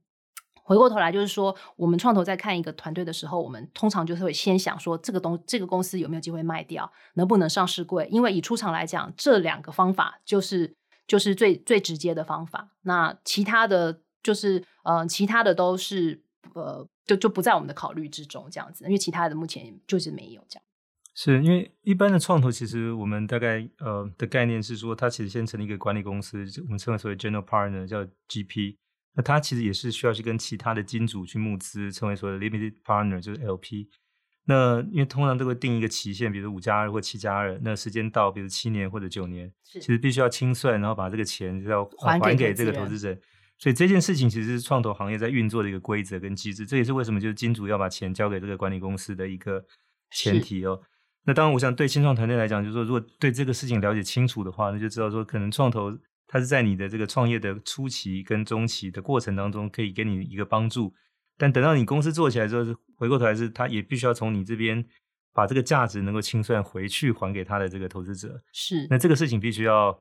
[0.68, 8.06] 回过头来就是说，我们创投在看一个团队的时候，我们通常就是会先想说，这个东这个公司有没有机会卖掉，能不能上市柜？
[8.12, 10.74] 因为以出场来讲，这两个方法就是。
[11.08, 20.62] 就是最最直接的方法，那其他的就是呃，其他的都是呃，就就不在我们的考虑之中，这样子，因为其他的目前就是没有这样。
[21.14, 28.76] 是因为一般的创投，其实我们大概呃的概念是说，它其实先成立一个管理公司，我们称为所谓 general partner 叫 GP，
[29.18, 33.88] 那它其实也是需要去跟其他的金主去募资，称为所谓的 limited partner 就是 LP。
[34.44, 43.18] 那因为通常都会定一个期限，比如五加二或七加二，那时间到，比如七年或者九年，其实必须要清算，然后把这个钱就要还给这个投资者。
[43.58, 49.64] 所以这件事情其实是创投行业在运作的一个规则跟机制，这也是为什么就是金主要把钱交给这个管理公司的一个
[50.12, 50.80] 前提哦。
[51.24, 55.90] 那当然，我想对新创团队来讲，就是说如果对这个事情了解清楚的话，那就知道说可能创投
[56.28, 60.94] 它是在你的这个创业的初期跟中期的过程当中，可以给你一个帮助。
[61.38, 64.84] 但等到你公司做起来之后，是回过头来是，他也必须要从你这边
[65.32, 68.42] 把这个价值能够清算回去，还给他的这个投资者。
[68.52, 69.98] 是，那这个事情必须要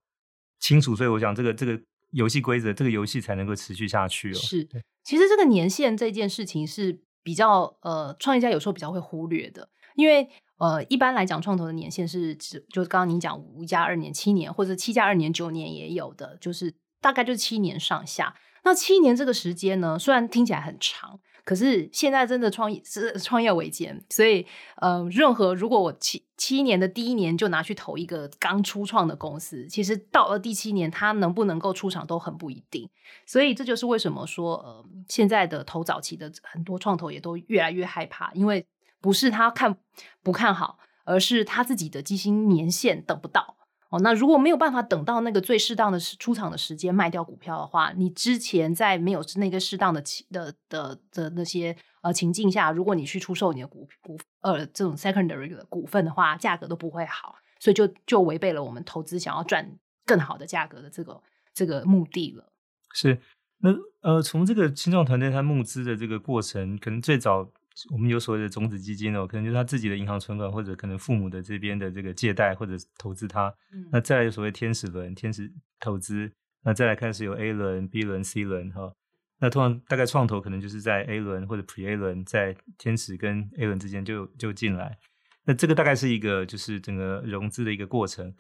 [0.60, 0.96] 清楚。
[0.96, 1.80] 所以我想，这个这个
[2.12, 4.34] 游戏规则，这个游戏才能够持续下去哦。
[4.34, 4.68] 是，
[5.04, 18.36] 其实这个年限这件事情是比较呃，创业家有时候比较会忽略的，因为呃，一般来讲，创投的年限是指，就刚刚您讲五加二年、七年，或者七加二年、九年也有的，就是大概就是七年上下。
[18.64, 21.20] 那七年这个时间呢，虽然听起来很长。
[21.46, 24.46] 可是现在真的创业是创业维艰，所以
[24.82, 32.90] 呃，任何如果我七七年的第一年就拿去投一个刚初创的公司，其实到了第七年，它能不能够出场都很不一定。
[33.26, 38.68] 所以这就是为什么说呃，现在的投早期的很多创投也都越来越害怕，因为
[39.02, 39.78] 不是他看
[40.24, 43.56] 不看好，而是他自己的基金年限等不到。
[43.90, 62.52] 哦，那如果没有办法等到那个最适当的出场的时间卖掉股票的话，你之前在没有那个适当的的的的那些呃情境下，如果你去出售你的股股呃这种 secondary 的股份的话，价格都不会好，所以就就违背了我们投资想要赚更好的价格的这个这个目的了。
[62.92, 63.22] 是，
[63.60, 63.70] 那
[64.02, 67.50] 呃从这个青创团队他募资的这个过程，可能最早
[67.92, 73.54] 我们有所谓的种子基金哦，可能就是他自己的银行存款，或者可能父母的这边的这个借贷或者投资他。
[73.74, 76.32] 嗯、那再来有所谓天使轮、天使投资，
[76.64, 78.92] 那再来开始有 A 轮、B 轮、C 轮哈。
[79.40, 84.98] 那通常大概创投可能就是在 A 轮或者 Pre A 轮，在天使跟 A 轮之间就就进来。
[85.46, 88.34] 那这个大概是一个就是整个融资的一个过程。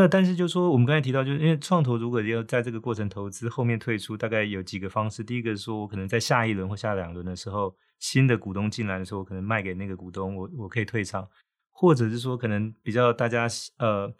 [0.00, 5.22] 那但是就说，我们刚才提到，就是因为创投如果要在这个过程投资，后面退出，大概有几个方式。
[5.22, 11.28] 第一个是说我可能在下一轮或下两轮的时候，新的股东进来的时候，我可能卖给那个股东，我我可以退场，
[11.70, 13.46] 或者是说可能比较大家
[13.78, 14.10] 呃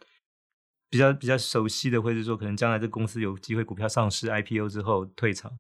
[0.91, 5.51] 比较比较熟悉的，或者是说可能将来这公司有机会股票上市 IPO 之后退场。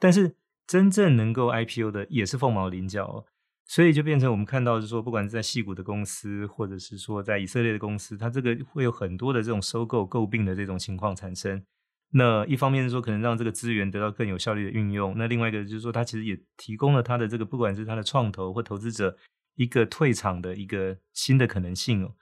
[0.00, 0.34] 但是
[0.66, 3.24] 真正能够 IPO 的也是凤毛麟角哦。
[3.66, 11.64] 所以就变成我们看到，是说，不管是在戏谷的公司，或者是说在以色列的公司，它这个会有很多的这种收购、购并的这种情况产生。
[12.10, 19.16] 那一方面是说，可能让这个资源得到更有效率的运用；那另外一个就是说，它其实也提供了它的这个，不管是它的创投或投资者
[19.54, 22.14] 一个退场的一个新的可能性哦。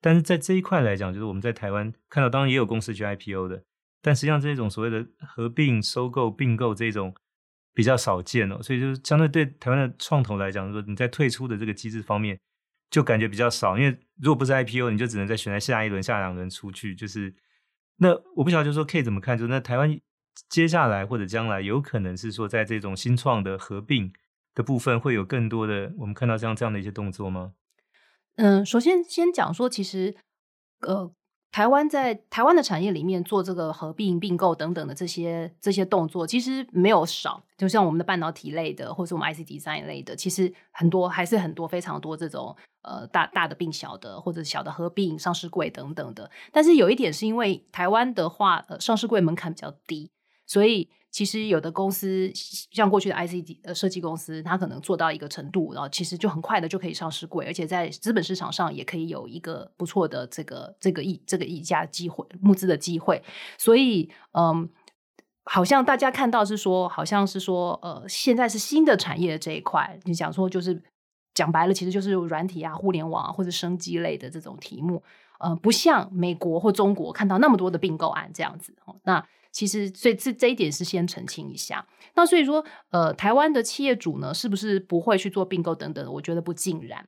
[0.00, 3.64] 但是在这一块来讲，就是我们在台湾看到，当然也有公司去 IPO 的，
[4.00, 7.14] 但实际上这种所谓的合并、收购、并购这种。
[7.74, 12.38] 比较少见哦，所以就是相对对台湾的创投来讲，说你在退出的这个机制方面，
[12.88, 13.76] 就感觉比较少。
[13.76, 16.94] 因为如果不是 IPO，你就只能再选在下一轮、下两轮出去。
[16.94, 17.34] 就是
[17.96, 19.36] 那我不晓得，就是说 K 怎么看？
[19.36, 20.00] 就是那台湾
[20.48, 24.12] 接下来或者将来有可能是说，在这种新创的合并
[24.54, 27.54] 的部分，会有更多的我们看到像这样的一些动作吗？
[28.36, 30.16] 嗯，首先先讲说，其实
[30.80, 31.12] 呃。
[31.54, 37.40] 台湾在台湾的产业里面做这个合并、并购等等的这些这些动作，其实没有少。
[37.56, 46.28] 就像我们的半导体类的，或者我们 IC Design 类的，其实很多还是很多非常多这种呃大大的并小的，或者小的合并、上市柜等等的。
[46.50, 50.10] 但是有一点是因为台湾的话，呃，上市柜门槛比较低，
[50.44, 50.90] 所以。
[51.14, 63.22] 其实有的公司像过去的 IC 呃设计公司，它可能做到一个程度，然后其实就很快的就可以上市柜，而且在资本市场上也可以有一个不错的这个这个溢这个溢价机会募资的机会。
[63.56, 64.68] 所以嗯，
[65.44, 70.82] 好像大家看到是说，好像是说呃，现在是新的产业这一块，你讲说就是
[71.32, 75.00] 讲白了，其实就是软体啊、互联网啊或者生机类的这种题目，
[75.38, 78.74] 呃，不像美国或中国看到那么多的并购案这样子。
[79.04, 81.86] 那其实，所以这这一点是先澄清一下。
[82.16, 86.12] 那所以说，呃，台湾的企业主呢，是不是不会去做并购等等？
[86.14, 87.06] 我觉得不尽然。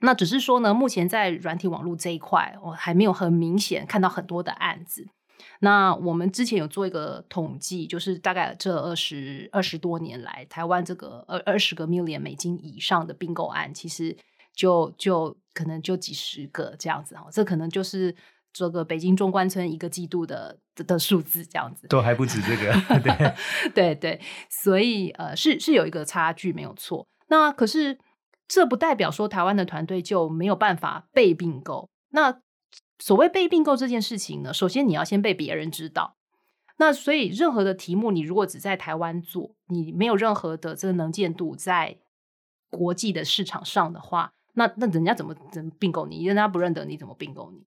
[0.00, 5.06] 那只是说呢，目前在软体网络这一块，我还没有很明显看到很多的案子。
[5.60, 14.16] 那我们之前有做一个统计，就是大概这二十二十多年来，台湾这个二二十个 million 美金以上的并购案，其实
[14.54, 17.28] 就就可能就几十个这样子哈。
[17.30, 18.16] 这可能就是。
[18.54, 23.34] 这个北京中关村一个季度的的，的数字这样子，都还不止这个，对
[23.74, 27.06] 对对，所以呃是是有一个差距没有错。
[27.26, 27.98] 那可是
[28.46, 31.90] 这不代表说台湾的团队就没有办法被并购。
[32.10, 32.40] 那
[33.00, 36.16] 所谓被并购这件事情呢，首先你要先被别人知道。
[36.76, 41.98] 那所以任何的题目，你如果只在台湾做，你没有任何的这个能见度在
[42.70, 46.24] 国际的市场上的话，那那人家怎么怎么并购你？
[46.24, 47.64] 人家不认得你怎么并购你？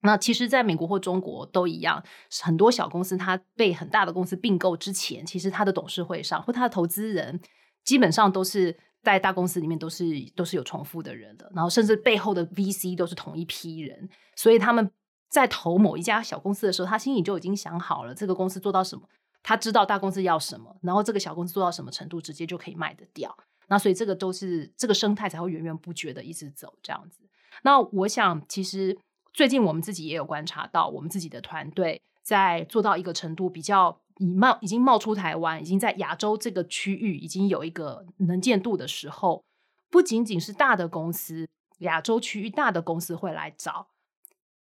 [0.00, 2.00] 那其实，在美国或中国都一样，
[2.42, 7.40] 很多小公司它被很大的公司并购之前，其实它的董事会上或它的投资人，
[7.84, 10.04] 基本上都是在大公司里面都是
[10.36, 14.88] 都是有重复的人的，然后甚至背后的 VC 都是同一批人，所以他们
[15.28, 19.02] 在投某一家小公司的时候，他心里就已经想好了这个公司做到什么，
[19.42, 23.36] 他知道大公司要什么，然后这个小公司做到什么程度，直接就可以卖得掉。
[23.66, 27.22] 那所以这个都是这个生态才会源源不绝的一直走这样子。
[27.64, 28.96] 那我想其实。
[29.38, 39.44] 最近我们自己也有观察到，我们自己的团队在做到一个程度，比较已冒已经冒出台湾，已经在亚洲这个区域已经有一个能见度的时候，
[39.90, 41.48] 不仅仅是大的公司，
[41.78, 43.86] 亚洲区域大的公司会来找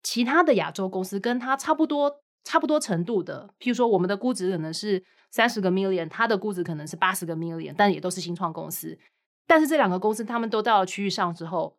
[0.03, 8.99] 其他的亚洲公司，跟它差不多差不多程度的，譬如说我们的估值可能是三十个 million，它的估值可能是八十个 million，但也都是新创公司。
[9.47, 11.77] 但是这两个公司他们都到了区域上之后，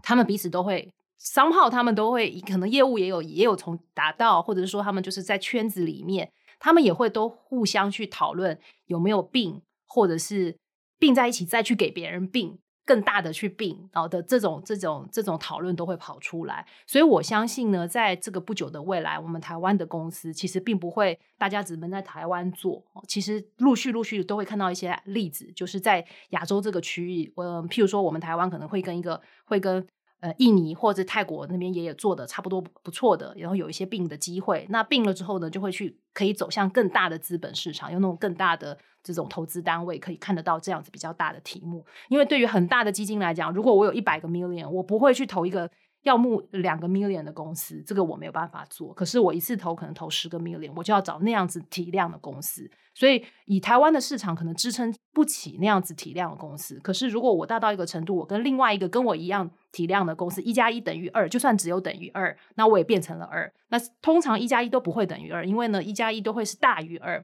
[0.00, 0.94] 他们彼此都会。
[1.20, 10.56] 商号他们都会可能业务也有也有从达到，或者是说他们就是在圈子里面，他们也会都互相去讨论有没有并，或者是
[10.98, 16.66] 并在一起再去给别人并更大的去并，然后的这种这种这种讨论都会跑出来。
[16.86, 29.86] 所以我相信呢，在这个不久的未来，我们台湾的公司其实并不会大家只能在台湾做，其实陆续陆续都会看到一些例子，就是在亚洲这个区域，嗯，譬如说我们台湾可能会跟一个会跟。
[30.20, 34.66] 呃，印尼或者泰国那边也有做的差不多不错的，然后有一些并的机会。
[34.70, 41.84] 那并了之后呢，就会去可以走向更大的资本市场，有那种更大的这种投资单位可以看得到这样子比较大的题目。
[42.08, 45.70] 因为对于很大的基金来讲，如果我有一百个 million，我不会去投一个。
[46.02, 48.92] 要募两个 million 的公司，这个我没有办法做。
[48.94, 52.70] 可是我一次投可能投十个 million，我就要找那样子体量的公司。
[52.94, 56.78] 所以以台湾的市场可能支撑不起那样子体量的公司。
[56.80, 63.52] 可是如果我大到一个程度，我跟另外一个跟我一样体量的公司，一加一等于二，就算只有等于二，那我也变成了二。
[63.68, 67.22] 那通常一加一都不会等于二，因为呢一加一都会是大于二。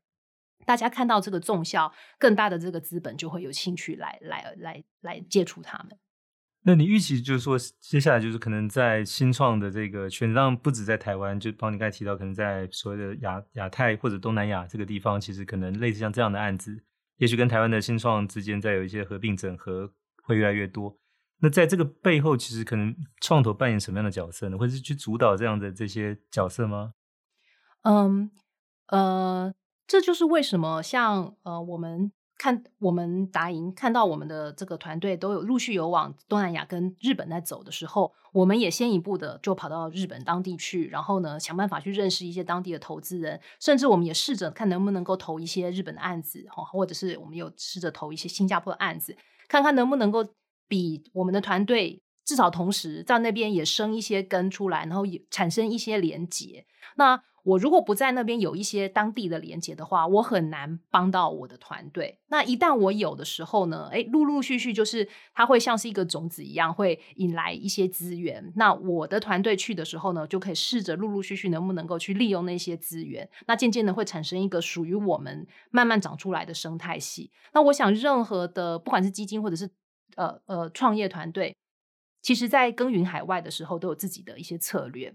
[0.65, 5.97] 大家看到这个重效，更大的这个资本就会有兴趣来来来来接触他们。
[6.69, 16.83] 那你预期就是说，接下来就是可能在新创的这个圈子上，不止在台湾，就帮你刚才提到，可能在所谓的亚亚太或者东南亚这个地方，其实可能类似像这样的案子，
[17.19, 19.93] 也许跟台湾的新创之间再有一些合并整合，
[20.25, 20.99] 会越来越多。
[21.39, 24.59] 那在这个背后，其实可能创投扮演什么样的角色呢？
[24.59, 26.95] 或者是去主导这样的这些角色吗？
[27.83, 28.29] 嗯
[28.89, 29.55] 呃，
[29.87, 32.11] 这就是为什么像呃我们。
[32.39, 49.17] 看我们达银看到我们的这个团队都有陆续有往东南亚跟日本在走的时候，我们也先一步的就跑到日本当地去，然后呢想办法去认识一些当地的投资人，甚至我们也试着看能不能够投一些日本的案子哈，或者是我们有试着投一些新加坡的案子，
[49.49, 50.27] 看看能不能够
[50.69, 56.67] 比我们的团队至少同时在那边也生一些根出来，然后也产生一些连结。
[56.97, 62.19] 那我如果不在那边有一些当地的连接的话，我很难帮到我的团队。
[62.27, 68.53] 那一旦我有的时候呢，诶，陆陆续续就是它会像是一个种子一样，会引来一些资源。
[68.57, 73.31] 那我的团队去的时候呢，就可以试着陆陆续续能不能够去利用那些资源。
[73.47, 77.31] 那渐渐的会产生一个属于我们慢慢长出来的生态系。
[77.53, 79.71] 那我想，任何的不管是基金或者是
[80.17, 81.55] 呃呃创业团队，
[82.23, 85.15] 其实在耕耘海外的时候，都有自己的一些策略。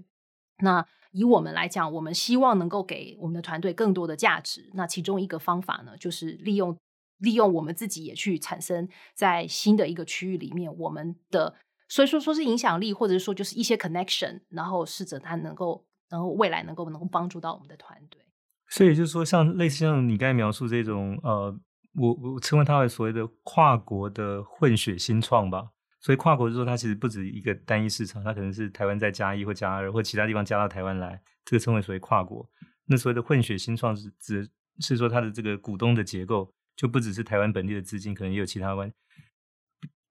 [0.63, 4.69] 那以我们来讲，我们希望能够给我们的团队更多的价值。
[4.74, 6.76] 那其中一个方法呢，就是利用
[7.19, 11.56] 利用我们自己也去产生在新的一个区域里面我们的，
[11.88, 18.21] 所以说说是影响力，或者是说就是一些 connection，然后试着它能够，然后未来能够能够帮助到我们的团队。
[18.69, 21.54] 所以就是说，像类似像你刚才描述这种，呃，
[21.95, 25.71] 我我称为它为所谓的跨国的混血新创吧。
[26.01, 32.49] 所以跨国就是说，它其实不止一个单一市场，它可能是台湾再加一或加二，或其他地方加到台湾来，这个称为所谓跨国。
[32.87, 38.91] 那所谓的混血新创是指是说它的这个股东的结构就不只是台湾本地的资金，可能也有其他湾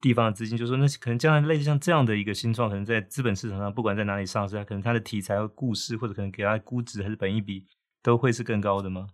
[0.00, 0.56] 地方的资金。
[0.56, 7.66] 就是说，那可能将来类似像这样的一个新创，可能在资本市场上，不管在哪里上市，它可能它的题材和故事，或者可能给它估值还是本益比，
[8.00, 9.08] 都会是更高的吗？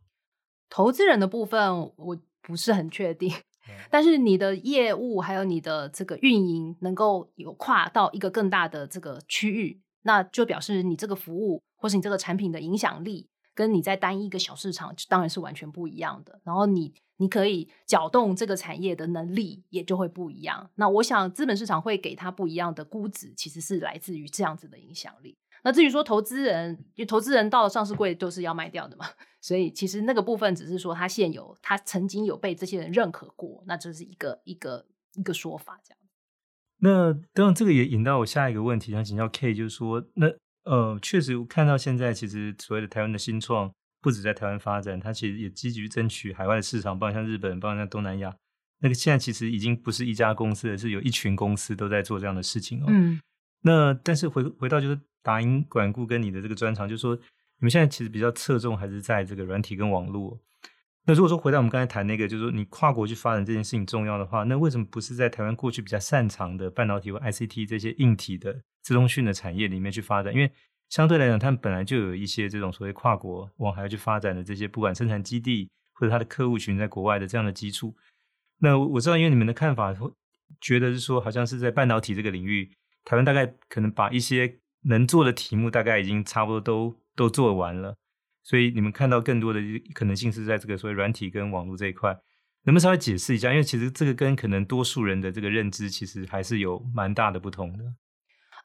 [0.69, 3.33] 投资人的部分，我不是很确定。
[3.91, 16.41] 但是你的业务还有你的这个运营能够有跨到一个更大的这个区域，那就表示你这个服务或是你这个产品的影响力，跟你在单一一个小市场当然是完全不一样的。
[16.45, 20.71] 然后你你可以搅动这个产业的能力也就会不一样。
[20.75, 25.37] 那我想资本市场会给它不一样的估值，其实是来自于这样子的影响力。
[25.67, 29.05] 那至于说投资人，投资人到了上市柜都是要卖掉的嘛，
[29.41, 35.99] 所以其实那个部分只是说他现有，他曾经有被这些人认可过，那这是一个一个一个说法这样。
[36.79, 40.29] 那当然这个也引到我下一个问题，想请教 K，就是说，那
[40.63, 43.69] 呃，确实我看到现在其实所谓的台湾的新创
[44.01, 48.33] 不止在台湾发展，它其实也积极争取海外的市场，包括像日本，包括像东南亚。
[48.79, 52.87] 那个现在其实已经不是一家公司，而是有一群公司都在做这样的事情哦。
[52.87, 53.21] 嗯。
[53.63, 54.97] 那但是回回到就是。
[55.27, 57.23] 达银管顾跟你的这个专长，就是说你
[57.63, 60.41] 们现在其实比较侧重还是在这个软体跟网络。
[61.05, 70.33] 那如果说回到我们刚才谈那个，就是说你跨国去发展这件事情重要的话，那为什么不是在台湾过去比较擅长的半导体或 ICT 这些硬体的资通讯的产业里面去发展？
[70.33, 70.49] 因为
[70.89, 77.95] 相对来讲，他们本来就有一些这种所谓跨国往海外去发展的这些，不管生产基地或者他的客户群在国外的这样的基础。
[78.59, 79.95] 那我知道，因为你们的看法，
[80.61, 82.71] 觉得是说好像是在半导体这个领域，
[83.05, 84.59] 台湾大概可能把一些
[84.89, 87.97] 能做的题目大概已经差不多都都做完了，
[88.43, 89.61] 所以你们看到更多的
[89.93, 92.13] 可能性是在这个所谓软体跟网络这一块，
[92.63, 93.51] 能不能稍微解释一下？
[93.51, 97.85] 因为其实这个跟可能多数人的这个认知其实还是有蛮大的不同的。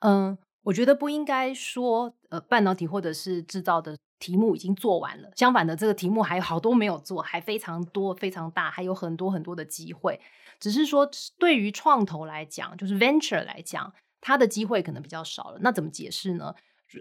[0.01, 10.19] 嗯，我觉得不应该说呃半导体或者是制造的题目已经做完了，相反的这个题目还有好多没有做，还非常多非常大，还有很多很多的机会。
[10.59, 11.09] 只是说
[11.39, 13.91] 对于创投来讲，就是 venture 来讲。
[14.21, 16.53] 它的机会可能比较少了，那怎么解释呢？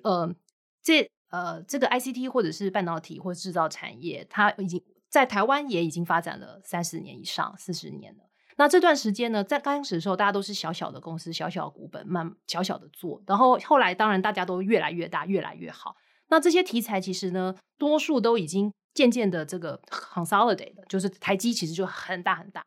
[0.03, 0.35] 呃，
[0.83, 8.25] 这呃，这个 ICT 或者是半导体或制造产业，它已经在台湾也已经发展了三十年以上，四十年了。
[8.57, 13.23] 那这段时间呢，在刚开始的时候，大家都是小小的公司，小小的股本，慢小小的做。
[13.27, 15.97] 然后后来，当然大家都越来越大，越来越好。
[16.29, 22.63] 那这些题材其实呢，多数都已经渐渐的这个 consolidate 了，就是台积其实就很大很大。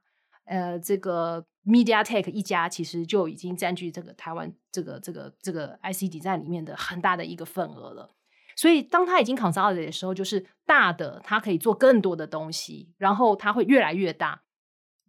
[0.45, 8.09] 呃，这个 MediaTek 一家其实就已经占据这个台湾这个这个这个 ICD 站里面的很大的一个份额了。
[8.55, 14.43] 所以，当它已经 consolidate 的时候，就是大的它可以做更多的东西，然后它会越来越大。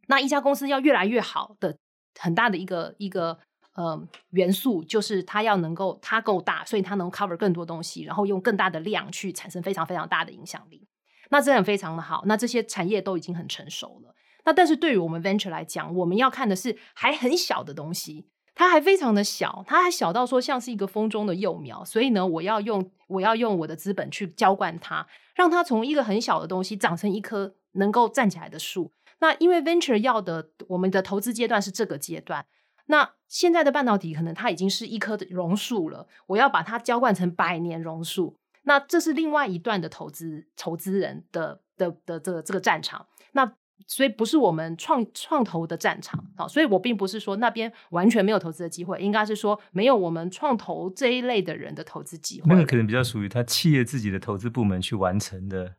[0.07, 1.77] 那一家公司要越来越好的
[2.19, 3.39] 很大的一个一个
[3.75, 10.89] 呃元素，就是它要能够它够大，所以它能 cover 更多东西，然后用更大的量去产生非常非常大的影响力。
[11.31, 12.23] 那这样非常的好。
[12.27, 14.15] 那这些产业都已经很成熟了。
[14.45, 21.85] 那但是对于我们 venture 来讲，我们要看的是还很小的东西，它还非常的小，它还小到说像是一个风中的幼苗。
[21.85, 28.93] 所以呢，我要用我要用我的资本去浇灌它，让它从一个很小的东西长成一棵能够站起来的树。
[29.21, 32.45] 那因为 venture 要的，我们的投资阶段是这个阶段。
[32.87, 38.37] 那现在的半导体可能它已经是一棵榕树了，我要把它浇灌成百年榕树。
[38.65, 43.07] 那这是另外一段的投资投资人的的的这个这个战场。
[43.33, 43.55] 那
[43.87, 46.49] 所以不是我们创创投的战场啊。
[46.49, 52.47] 所以我并不是说那边完全没有投资的机会，应该是说没有我们创投这一类的人的投资机会。
[52.49, 55.75] 那个可能比较属于他企业自己的投资部门去完成的，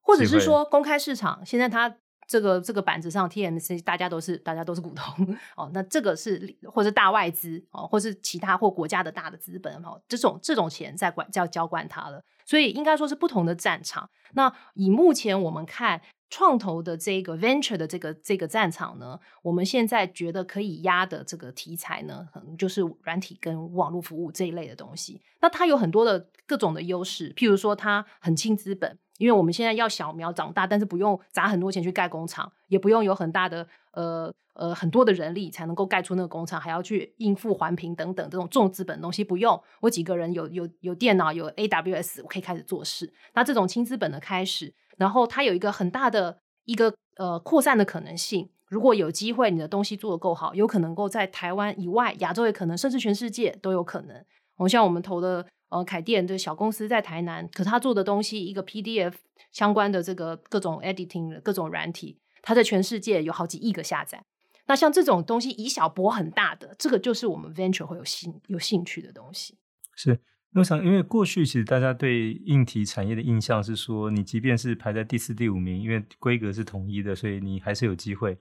[0.00, 1.44] 或者是说公开市场。
[1.44, 1.96] 现在他。
[2.30, 14.08] 这个这个板子上，TMC 大家都是大家都是股东哦，那这个是或是大外资哦，或是其他或国家的大的资本哦，这种这种钱在管叫浇灌它了，所以应该说是不同的战场。
[14.34, 16.00] 那以目前我们看
[16.30, 25.20] 创投的这个 venture 的这个这个战场呢，我们现在觉得可以压的这个题材呢，可能就是软体跟网络服务这一类的东西。
[25.40, 28.98] 那它有很多的各种的优势，譬如说它很轻资本。
[29.18, 39.62] 因为我们现在要小苗长大，但是不用砸很多钱去盖工厂，也不用有很大的呃呃很多的人力才能够盖出那个工厂，还要去应付环评等等这种重资本的东西不用。
[39.80, 43.12] 我几个人有有有电脑有 AWS，我可以开始做事。
[43.34, 48.50] 那这种轻资本的开始，然后它有一个很大的一个呃扩散的可能性。
[48.66, 54.24] 如果有机会，你的东西做得够好，有可能够在台湾以外、亚洲也可能，甚至全世界都有可能。
[54.58, 55.46] 我像我们投的。
[55.70, 59.14] 呃，凯电的小公司在台南，可他做的东西，一个 PDF
[59.52, 64.24] 相关的这个各种 editing 各种软体，它在全世界有好几亿个下载。
[64.66, 69.58] 那像这种东西以小博很大的，这个就是我们 venture 会有兴有兴趣的东西。
[69.94, 70.20] 是，
[70.54, 78.36] 我想，因为过去其实大家对硬体产业的印象是说，你即便是排在第四、第五名，因为规格是统一的，所以你还是有机会。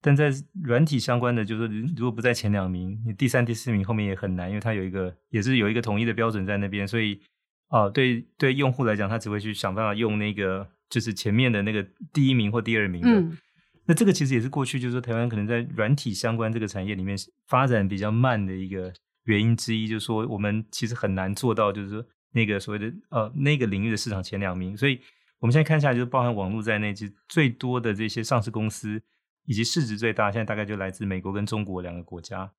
[0.00, 0.32] 但在
[0.64, 7.20] 软体相关的，就是说，如果不在前两名，你第三、第四名后面也很难，因为它有一个，也是有一个统一的标准在那边，所以，
[7.68, 13.08] 啊、呃，对对，用户来讲，他只会去想办法用那个，就是前面的那个第一名或第二名的。
[13.08, 13.38] 嗯、
[13.86, 18.92] 那这个其实也是过去，就是说台湾可能在软体相关这个产业里面发展比较慢的一个
[19.24, 24.76] 原因之一，就是说我们其实很难做到，就是说那个所谓的呃那个领域的市场前两名。
[24.76, 25.00] 所以
[25.38, 29.02] 我们现在看下，就是包含网络在内，其实最多的这些上市公司。
[29.44, 32.52] 以及市值最大，现在大概就来自美国跟中国两个国家。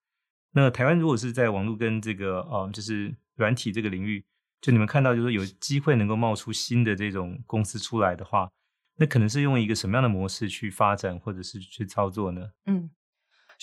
[0.51, 4.25] 那台湾如果是在网络跟这个呃，就是软体这个领域，
[4.59, 8.49] 就你们看到，就是有机会能够冒出新的这种公司出来的话，
[8.97, 12.49] 那可能是用一个什么样的模式去发展或者是去操作呢？
[12.65, 12.89] 嗯。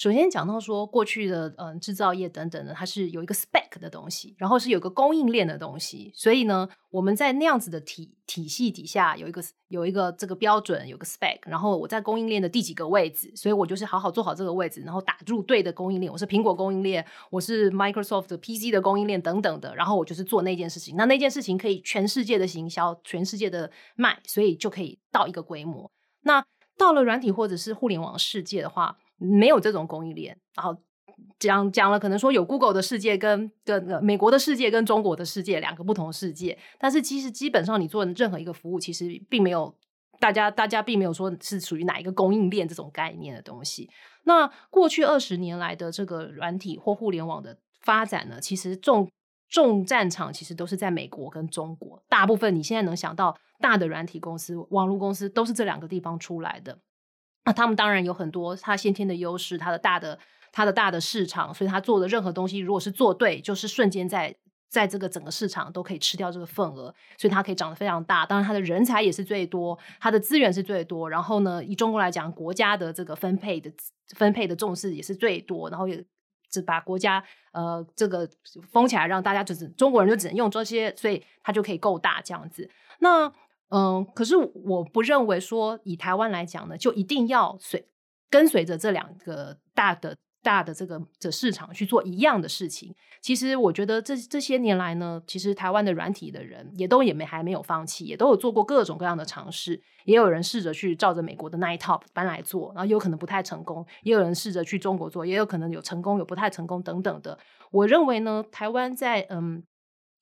[0.00, 25.90] 首先讲到说，过去的嗯制造业等等的，它是有一个 spec 的东西，然后是有一个供应链的东西，所以呢，我们在那样子的体体系底下有一个有一个这个标准，有个 spec，然后我在供应链的第几个位置，所以我就是好好做好这个位置，然后打入对的供应链，我是苹果供应链，我是 Microsoft 的 PC 的供应链等等的，然后我就是做那件事情，那那件事情可以全世界的行销，全世界的卖，所以就可以到一个规模。
[26.22, 26.42] 那
[26.78, 30.74] 到了软体或者是互联网世界的话，没有这种供应链，然后
[31.38, 39.76] 讲讲了，可能说有 Google 的世界跟跟美国的世界跟中国的世界两个不同的世界，但是其实基本上你做任何一个服务，其实并没有
[40.18, 43.90] 大家大家并没有说是属于哪一个供应链这种概念的东西。
[44.24, 49.10] 那过去二十年来的这个软体或互联网的发展呢，其实重
[49.48, 56.78] 重战场其实都是在美国跟中国，大部分你现在能想到大的软体公司、网络公司都是这两个地方出来的。
[57.50, 60.16] 那他们当然有很多他先天的优势，他的大的
[60.52, 64.32] 他的大的市场，所以他做的任何东西，如果是做对，就是瞬间在
[64.68, 68.24] 在这个整个市场都可以吃掉这个份额，所以他可以长得非常大。
[68.24, 71.10] 当然，他的人才也是最多，他的资源是最多。
[71.10, 73.68] 然后呢，以中国来讲，国家的这个分配的
[74.14, 76.04] 分配的重视也是最多，然后也
[76.48, 77.20] 只把国家
[77.50, 78.28] 呃这个
[78.70, 82.70] 封起来，让大家就是中国人就只能用这些，所以他就可以够大这样子。
[83.00, 83.32] 那
[83.70, 87.86] 嗯，可是我不认为说以台湾来讲呢，就一定要随
[88.28, 90.16] 跟随着这两个大的。
[90.42, 107.38] 大的这个的市场去做一样的事情，其实我觉得这这些年来呢，其实台湾的软体的人也都也没还没有放弃，也都有做过各种各样的尝试，也有人试着去照着美国的那一套搬来做，然后有可能不太成功，也有人试着去中国做，也有可能有成功有不太成功等等的。
[107.70, 109.62] 我认为呢，台湾在嗯，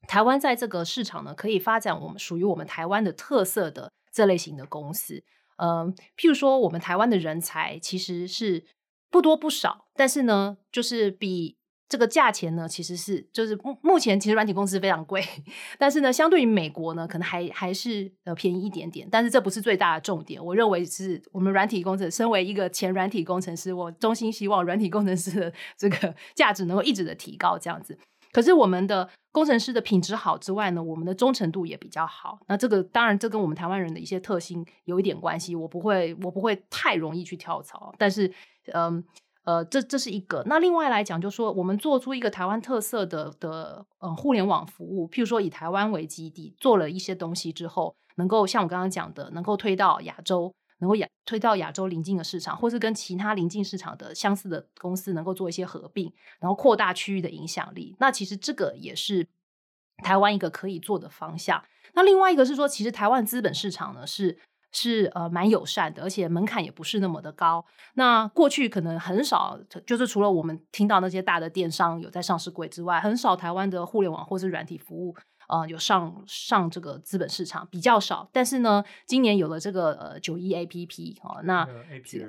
[0.06, 5.22] 台湾在这个市场呢，可以发展我们属于我们台湾的特色的这类型的公司，
[5.56, 8.64] 嗯，譬如说我们台湾的人才其实是。
[9.10, 11.56] 不多不少，但是呢，就是比
[11.88, 15.24] 这个价钱呢，其实是就是目目前其实软体公司非常贵，
[15.80, 20.44] 但是呢，相对于美国呢，可能还还是呃便宜一点点，但是这不是最大的重点。
[20.44, 27.98] 我认为是我们软体工程，身为一个前软体工程师，我衷心希望软体工程师的这个价值能够一直的提高，这样子。
[28.32, 32.38] 可是我们的工程师的品质好之外呢，我们的忠诚度也比较好。
[32.48, 35.54] 那这个当然，这跟我们台湾人的一些特性有一点关系。
[35.54, 37.94] 我不会，我不会太容易去跳槽。
[37.98, 38.32] 但是，
[38.72, 39.02] 嗯
[39.44, 40.42] 呃，这这是一个。
[40.46, 50.52] 那另外来讲，就是说我们做出一个台湾特色的的呃互联网服务，譬如说以台湾为基地做了一些东西之后，能够像我刚刚讲的，能够推到亚洲。
[50.78, 57.96] 能够亚推到亚洲邻近的市场，或是跟其他邻近市场的相似的公司能够做一些合并，然后扩大区域的影响力。
[57.98, 59.26] 那其实这个也是
[60.02, 61.62] 台湾一个可以做的方向。
[61.94, 64.38] 那另外一个是说，其实台湾资本市场呢是
[64.70, 67.64] 是呃蛮友善的，而且门槛也不是那么的高。
[67.94, 75.16] 那过去可能很少，就是除了我们听到那些大的电商有在上市柜之外，很少台湾的互联网或是软体服务。
[75.48, 81.60] 呃，有上上这个资本市场比较少，但是呢，今年有了这个呃九一 A P P 哦，那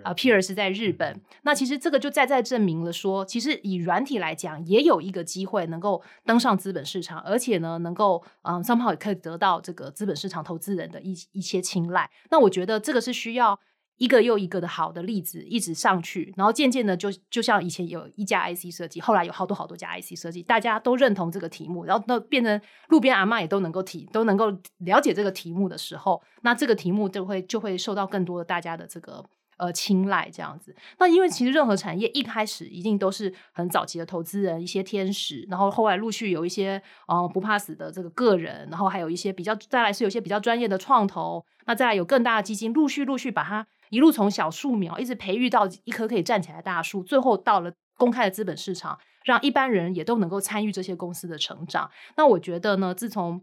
[0.03, 12.09] 啊 Appear 是在日本，那其实这个就再再证明了说，其实以软体来讲，也有一个机会能够登上资本市场，而且呢，能够嗯 somehow 也可以得到这个资本市场投资人的一一些青睐。
[12.31, 13.59] 那我觉得这个是需要。
[13.99, 29.21] 一个又一个的好的例子一直上去，然后渐渐的就就像以前有一家 IC 设计，后来有好多好多家 IC 设计，大家都认同这个题目，然后那变成路边阿嬷也都能够提，都能够了解这个题目的时候，那这个题目就会就会受到更多的大家的这个
[29.57, 30.73] 呃青睐这样子。
[30.97, 43.67] 那因为其实任何产业一开始一定都是很早期的投资人，一些天使，然后后来陆续有一些呃不怕死的这个个人，然后还有一些比较再来是有一些比较专业的创投，那再来有更大的基金陆续陆续把它。
[43.89, 51.89] 一路从小树苗一直培育到一棵可以站起来的大树，最后到了公开的资本市场，让一般人也都能够参与这些公司的成长。
[52.15, 53.41] 那我觉得呢，自从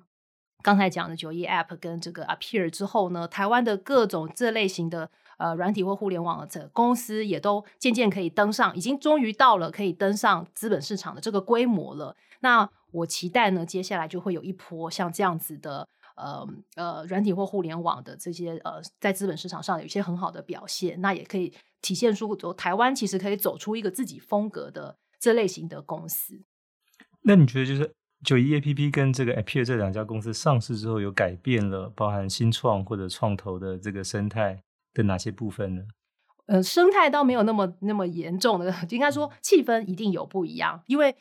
[0.62, 12.16] 刚才讲的九一 App 跟这个 Appear 之后呢，台湾的各种这类型的呃软体或互联网的公司也都渐渐可以登上，已经终于到了可以登上资本市场的这个规模了。
[12.40, 15.88] 那我期待呢，接下来就会有一波像这样子的。
[16.16, 26.42] 呃呃，软体或互联网的这些呃，在资本市场上有一些很好的表现，那也可以体现出台湾其实可以走出一个自己风格的这类型的公司。
[27.22, 27.94] 那你觉得，就是
[28.24, 34.62] 九一 APP 跟这个 Appear 这两家公司上市之后，有改变了包含新创或者创投的这个生态
[34.94, 35.82] 的哪些部分呢？
[36.46, 41.14] 呃，生态倒没有那么那么严重的， 应该说气氛一定有不一样，因为。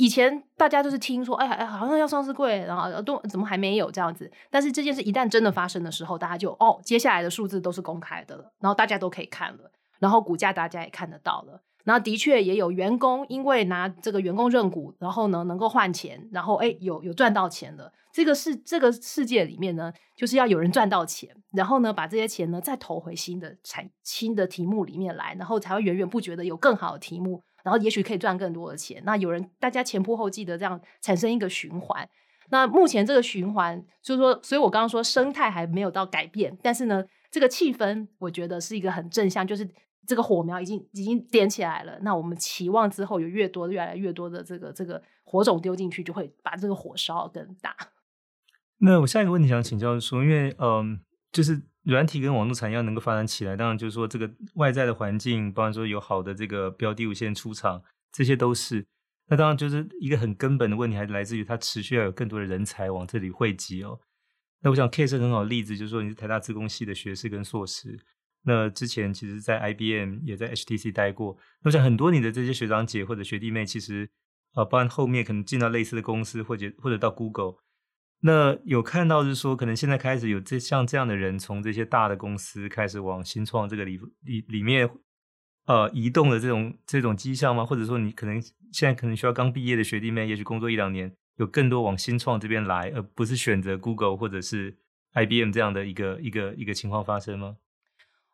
[0.00, 4.32] 以前大家都是听说，哎哎，好像要上市柜，然后都怎么还没有这样子？
[4.50, 11.60] 但是这件事一旦真的发生的时候，大家就哦，接下来的数字都是公开的了，然后大家都可以看了，然后股价大家也看得到了。
[11.84, 17.92] 然后的确也有员工因为拿这个员工认股，然后呢能够换钱，然后哎有有赚到钱了。
[18.10, 27.42] 这个是这个世界里面呢，就是要有人赚到钱，然后呢把这些钱呢再投回新的产新的题目里面来，然后才会源源不绝的有更好的题目。
[27.62, 29.02] 然后也许可以赚更多的钱。
[29.04, 32.08] 那有人大家前仆后继的这样产生一个循环。
[32.50, 39.68] 那目前这个循环就是说，所以我刚刚说生态还没有到改变，但是呢，这个气氛我觉得是一个很正向，就是
[40.06, 41.98] 这个火苗已经已经点起来了。
[42.02, 47.76] 那我们期望之后有越多越来越多的这个这个火种丢进去，就会把这个火烧更大。
[48.78, 51.00] 那我下一个问题想请教说，因为嗯，
[51.32, 51.62] 就是。
[51.84, 58.86] 软体跟网络产业要能够发展起来，当然就是说这个外在的环境，包括说有好的这个标的物先出场，这些都是。
[59.28, 63.98] 那当然就是一个很根本的问题，还是来自于它持续要有更多的人才往这里汇集哦。
[64.60, 67.98] 那我想 K 是很好的例子，就是说你是台大资工系的学士跟硕士，
[68.42, 71.36] 那之前其实在 IBM 也在 HTC 待过。
[71.62, 74.10] 那我想很多你的这些学长姐或者学弟妹，其实
[74.52, 77.54] 啊，包含后面可能进到类似的公司，或者或者到 Google。
[78.20, 84.90] 那有看到是说，可能现在开始有这像这样的人从这些大的公司开始往新创这个里里里面
[85.66, 87.64] 呃移动的这种这种迹象吗？
[87.64, 88.40] 或者说你可能
[88.72, 94.76] 现在可能需要刚毕业的学弟妹，也许工作一两年，有更多往新创这边来，而不是选择 Google 或者是
[95.14, 97.56] IBM 这样的一个一个一个情况发生吗？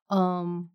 [0.08, 0.70] 嗯。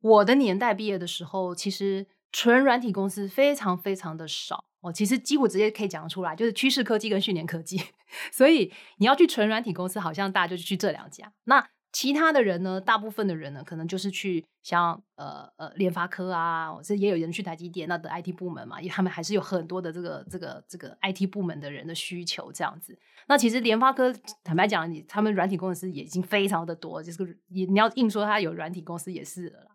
[0.00, 4.66] 我的年代毕业的时候，其实纯软体公司非常非常的少。
[4.84, 7.80] 哦，其实几乎直接可以讲出来，就是趋势科技跟讯连科技。
[8.30, 11.32] 所以你要去纯软体公司，好像大家就去这两家。
[11.44, 12.80] 那其他的人呢？
[12.80, 22.98] 大部分的人呢，可能就是去像呃呃联发科啊，这也有人去台积电那的 IT 部门嘛，因为他们还是有很多的这个这个这个 IT 部门的人的需求这样子。
[23.26, 24.12] 那其实联发科
[24.42, 29.68] 坦白讲，你他们软体公司也已经非常的多，就是你你要硬说他有软体公司也是了。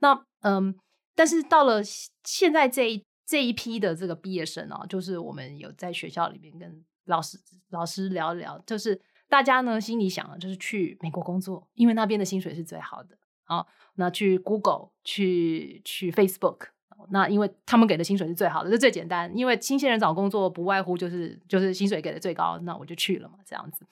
[0.00, 0.74] 那嗯，
[1.14, 1.82] 但是到了
[2.24, 7.38] 现在这一这一批的这个毕业生哦，就是我们有在学校里面跟老师
[7.70, 9.02] 老师聊一聊，就是。
[9.28, 13.18] 大家呢心里想的就是去美国工作，因为那边的薪水是最好的。
[13.42, 13.66] 好，
[13.96, 16.68] 那去 Google、去去 Facebook，
[17.10, 19.36] 那因为他们给的薪水是最好的，这最简单。
[19.36, 23.84] 因为新鲜人找工作不外乎就是就是薪水给的最高，那我就去了嘛，这样子。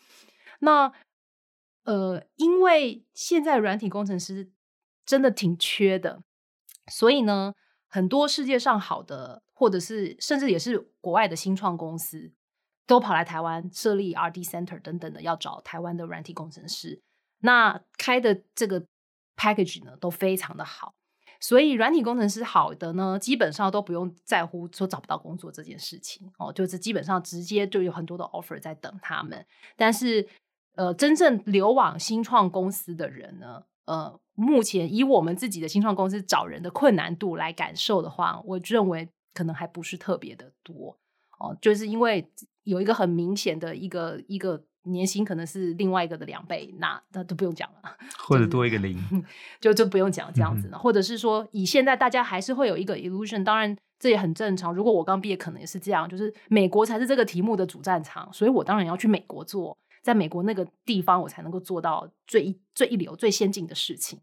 [0.60, 0.92] 那
[1.82, 4.52] 呃，因为现在软体工程师
[5.04, 6.22] 真的挺缺的，
[6.86, 7.54] 所以呢，
[7.94, 12.32] 很多世界上好的，或者是甚至也是国外的新创公司。
[12.86, 17.00] 都跑来台湾设立 R&D Center 等等的，要找台湾的软体工程师。
[17.38, 18.84] 那开的这个
[19.36, 20.92] package 呢，都非常的好。
[21.40, 29.46] 所以软体工程师好的呢，基本上都不用在乎说找不到工作这件事情哦，就是基本上直接就有很多的 offer 在等他们。
[29.76, 30.28] 但是
[30.74, 40.96] 呃，真正流往新创公司的人呢，呃，目前以我们自己的新创公司找人的困难度来感受的话，我认为可能还不是特别的多
[41.38, 42.30] 哦，就是因为。
[42.64, 48.98] 有一个很明显的一个一个年薪可能是另外一个的两倍，那那都不用讲了， 或者多一个零，
[49.60, 50.78] 就就不用讲这样子了。
[50.78, 54.72] 嗯、或者是说，以现在大家还是会有一个 illusion，当然这也很正常。
[54.72, 64.20] 如果我刚毕业，可能也是这样，就是美国才是这个题目的主战场，所以我当然要去美国做，在美国那个地方，我才能够做到最最一流、最先进的事情。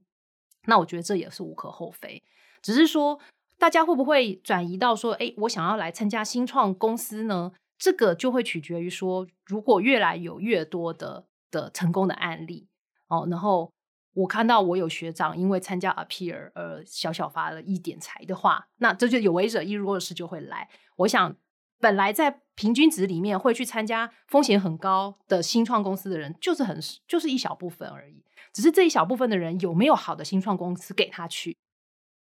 [0.68, 2.22] 那我觉得这也是无可厚非，
[2.62, 3.20] 只是说
[3.58, 7.52] 大家会不会转移到说，哎，我想要来参加新创公司呢？
[7.80, 12.68] 这个就会取决于说，如果越来有越多的的成功的案例
[13.08, 13.74] 哦，然后
[14.14, 20.70] 我看到我有学长因为参加 Appear 而小小发了一点财的话，那这就有为者亦若是就会来。
[20.98, 21.36] 我想，
[21.82, 28.24] 本来在平均值里面会去参加风险很高的新创公司的人，就是很就是一小部分而已。
[28.54, 31.58] 只是这一小部分的人有没有好的新创公司给他去？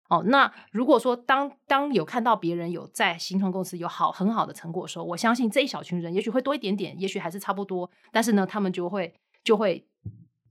[0.10, 9.86] 哦，那如果说当当有看到别人有在新创公司有好很好的成果的时候，我相信这一小群人也许会多一点点，也许还是差不多，但是呢，他们就会就会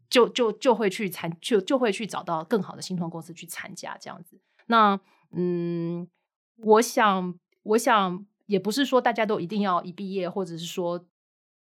[0.09, 4.40] 就就就会去参就就会去找到更好的新创公司去参加这样子。
[4.66, 5.00] 那
[5.32, 6.09] 嗯，
[6.59, 7.34] 我想
[7.64, 11.07] 我想也不是说大家都一定要一毕业，或者是说。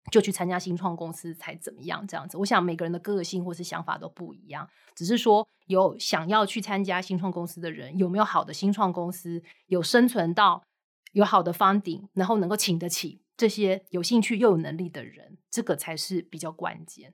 [0.10, 2.08] 就去参加新创公司才怎么样？
[2.08, 4.68] 这样子，我想每个人的个性或是想法都不一样。
[4.96, 10.64] 只是说，有想要去参加新创公司的人，有没有好的新创公司，有生存到
[11.12, 17.14] 有好的 funding，然后能够请得起这些有兴趣又有能力的人，这个才是比较关键。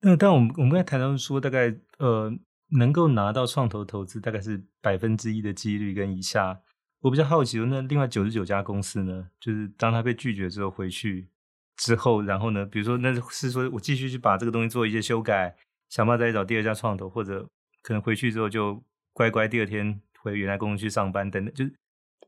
[0.00, 2.32] 那但我们我们刚才谈到说，大概呃
[2.78, 6.62] 能够拿到创投投资，大概是百分之一的几率跟以下。
[7.04, 11.28] 我比较好奇，那另外九十九家公司呢，就是当他被拒绝之后回去。
[11.76, 12.64] 之后，然后呢？
[12.64, 15.56] 比如说，那是说我继续去把这个东西做一些修改，
[15.90, 17.44] 想办法再找第二家创投，或者
[17.82, 18.80] 可能回去之后就
[19.12, 21.74] 乖乖第二天回原来公司去上班等等，就是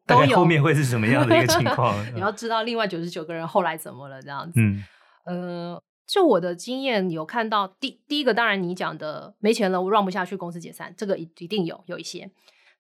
[0.05, 1.95] 大概后面会是什么样的一个情 况？
[2.13, 4.21] 你要知道，另外九十九个人后来怎么了？
[4.21, 4.83] 这样子，嗯，
[5.27, 12.29] 呃，就我的经验有看到，第第一个当然你讲的没钱了，我 run 不下去，公司解散，这个一一定有有一些。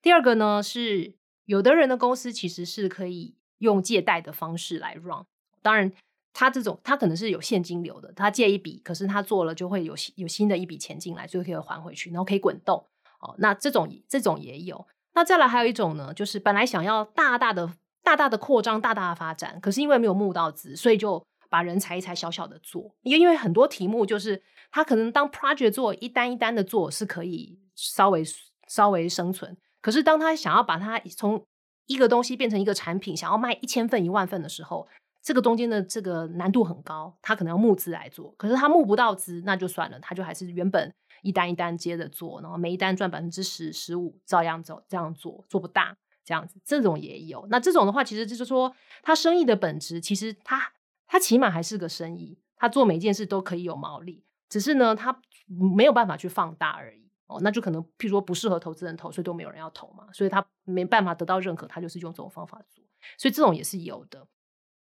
[0.02, 1.14] 第二个呢是
[1.46, 5.24] 有的人的公司其实是可以用借贷的方式来 run，
[5.62, 5.92] 当然。
[6.38, 12.84] 他这种，他可能是有现金流的，他借一笔，可是他做了就会有有新的一笔钱进来，就可以还回去，然后可以滚动。
[13.20, 14.86] 哦，那这种这种也有。
[15.14, 17.72] 那再来还有一种呢，就是本来想要大大的、
[18.02, 22.94] 大大的扩张、大大的发展，可是因为没有募到资，所以就把人裁一裁，小小的做。
[23.00, 28.22] 因因为很多题目就是他可能当 project 做一单一单的做是可以稍微
[28.68, 31.46] 稍微生存，可是当他想要把它从
[31.86, 34.88] 一个东西变成一个产品，想要卖一千份、一万份的时候。
[35.22, 47.46] 这个中间的这个难度很高，他可能要募资来做，可是他募不到资，那就算了，他就还是原本一单一单接着做，然后每一单赚百分之十、十五，照样走这样做，做不大这样子，这种也有。
[47.48, 50.72] 那这种的话，其实就是说，他生意的本质，其实他
[51.06, 62.84] 他起码还是个生意，他做每件事都可以有毛利，只是呢，他没有办法去放大而已哦，那就可能譬如说不适合投资人投，所以都没有人要投嘛，所以他没办法得到认可，他就是用这种方法做，
[63.18, 64.26] 所以这种也是有的。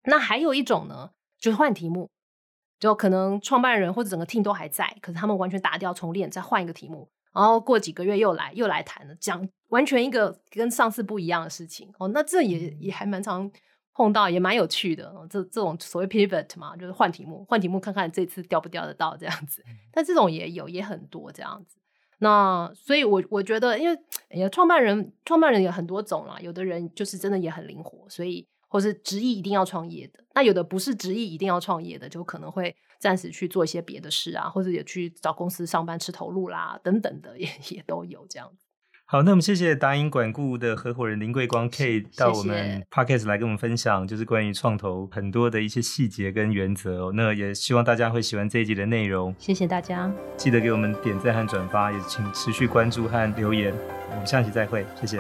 [0.05, 2.09] 那还有一种呢，就是换题目，
[2.79, 13.51] 就可能创办人或者整个 team 都还在，可是他们完全打掉重练，再换一个题目，然后过几个月又来又来谈了，讲完全一个跟上次不一样的事情哦，那这也也还蛮常
[13.93, 15.15] 碰到，也蛮有趣的。
[15.29, 19.63] 这这种所谓 pivot 嘛，就是换题目，换题目看看这次钓不钓得到这样子。
[19.93, 21.77] 但这种也有也很多这样子。
[22.21, 23.95] 那所以我，我觉得，因为
[24.31, 32.75] 哎呀，创办人创办人有很多种啦，有的人就是真的也很灵活，所以或是执意一定要创业的，那有的不是执意一定要创业的，就可能会。
[33.01, 38.67] 暂时去做一些别的事啊，或者也去找公司上班吃头路啦，等等的也也都有这样子。
[39.13, 47.13] 好，那我们谢谢达银管顾的合伙人林桂光 Kate 到我们 Podcast 来跟我们分享，就是关于创投很多的一些细节跟原则哦。
[47.13, 49.35] 那也希望大家会喜欢这一集的内容。
[49.37, 53.75] 谢谢大家，记得给我们点赞和转发，也请持续关注和留言。
[54.13, 55.19] 我们下期再会，谢谢。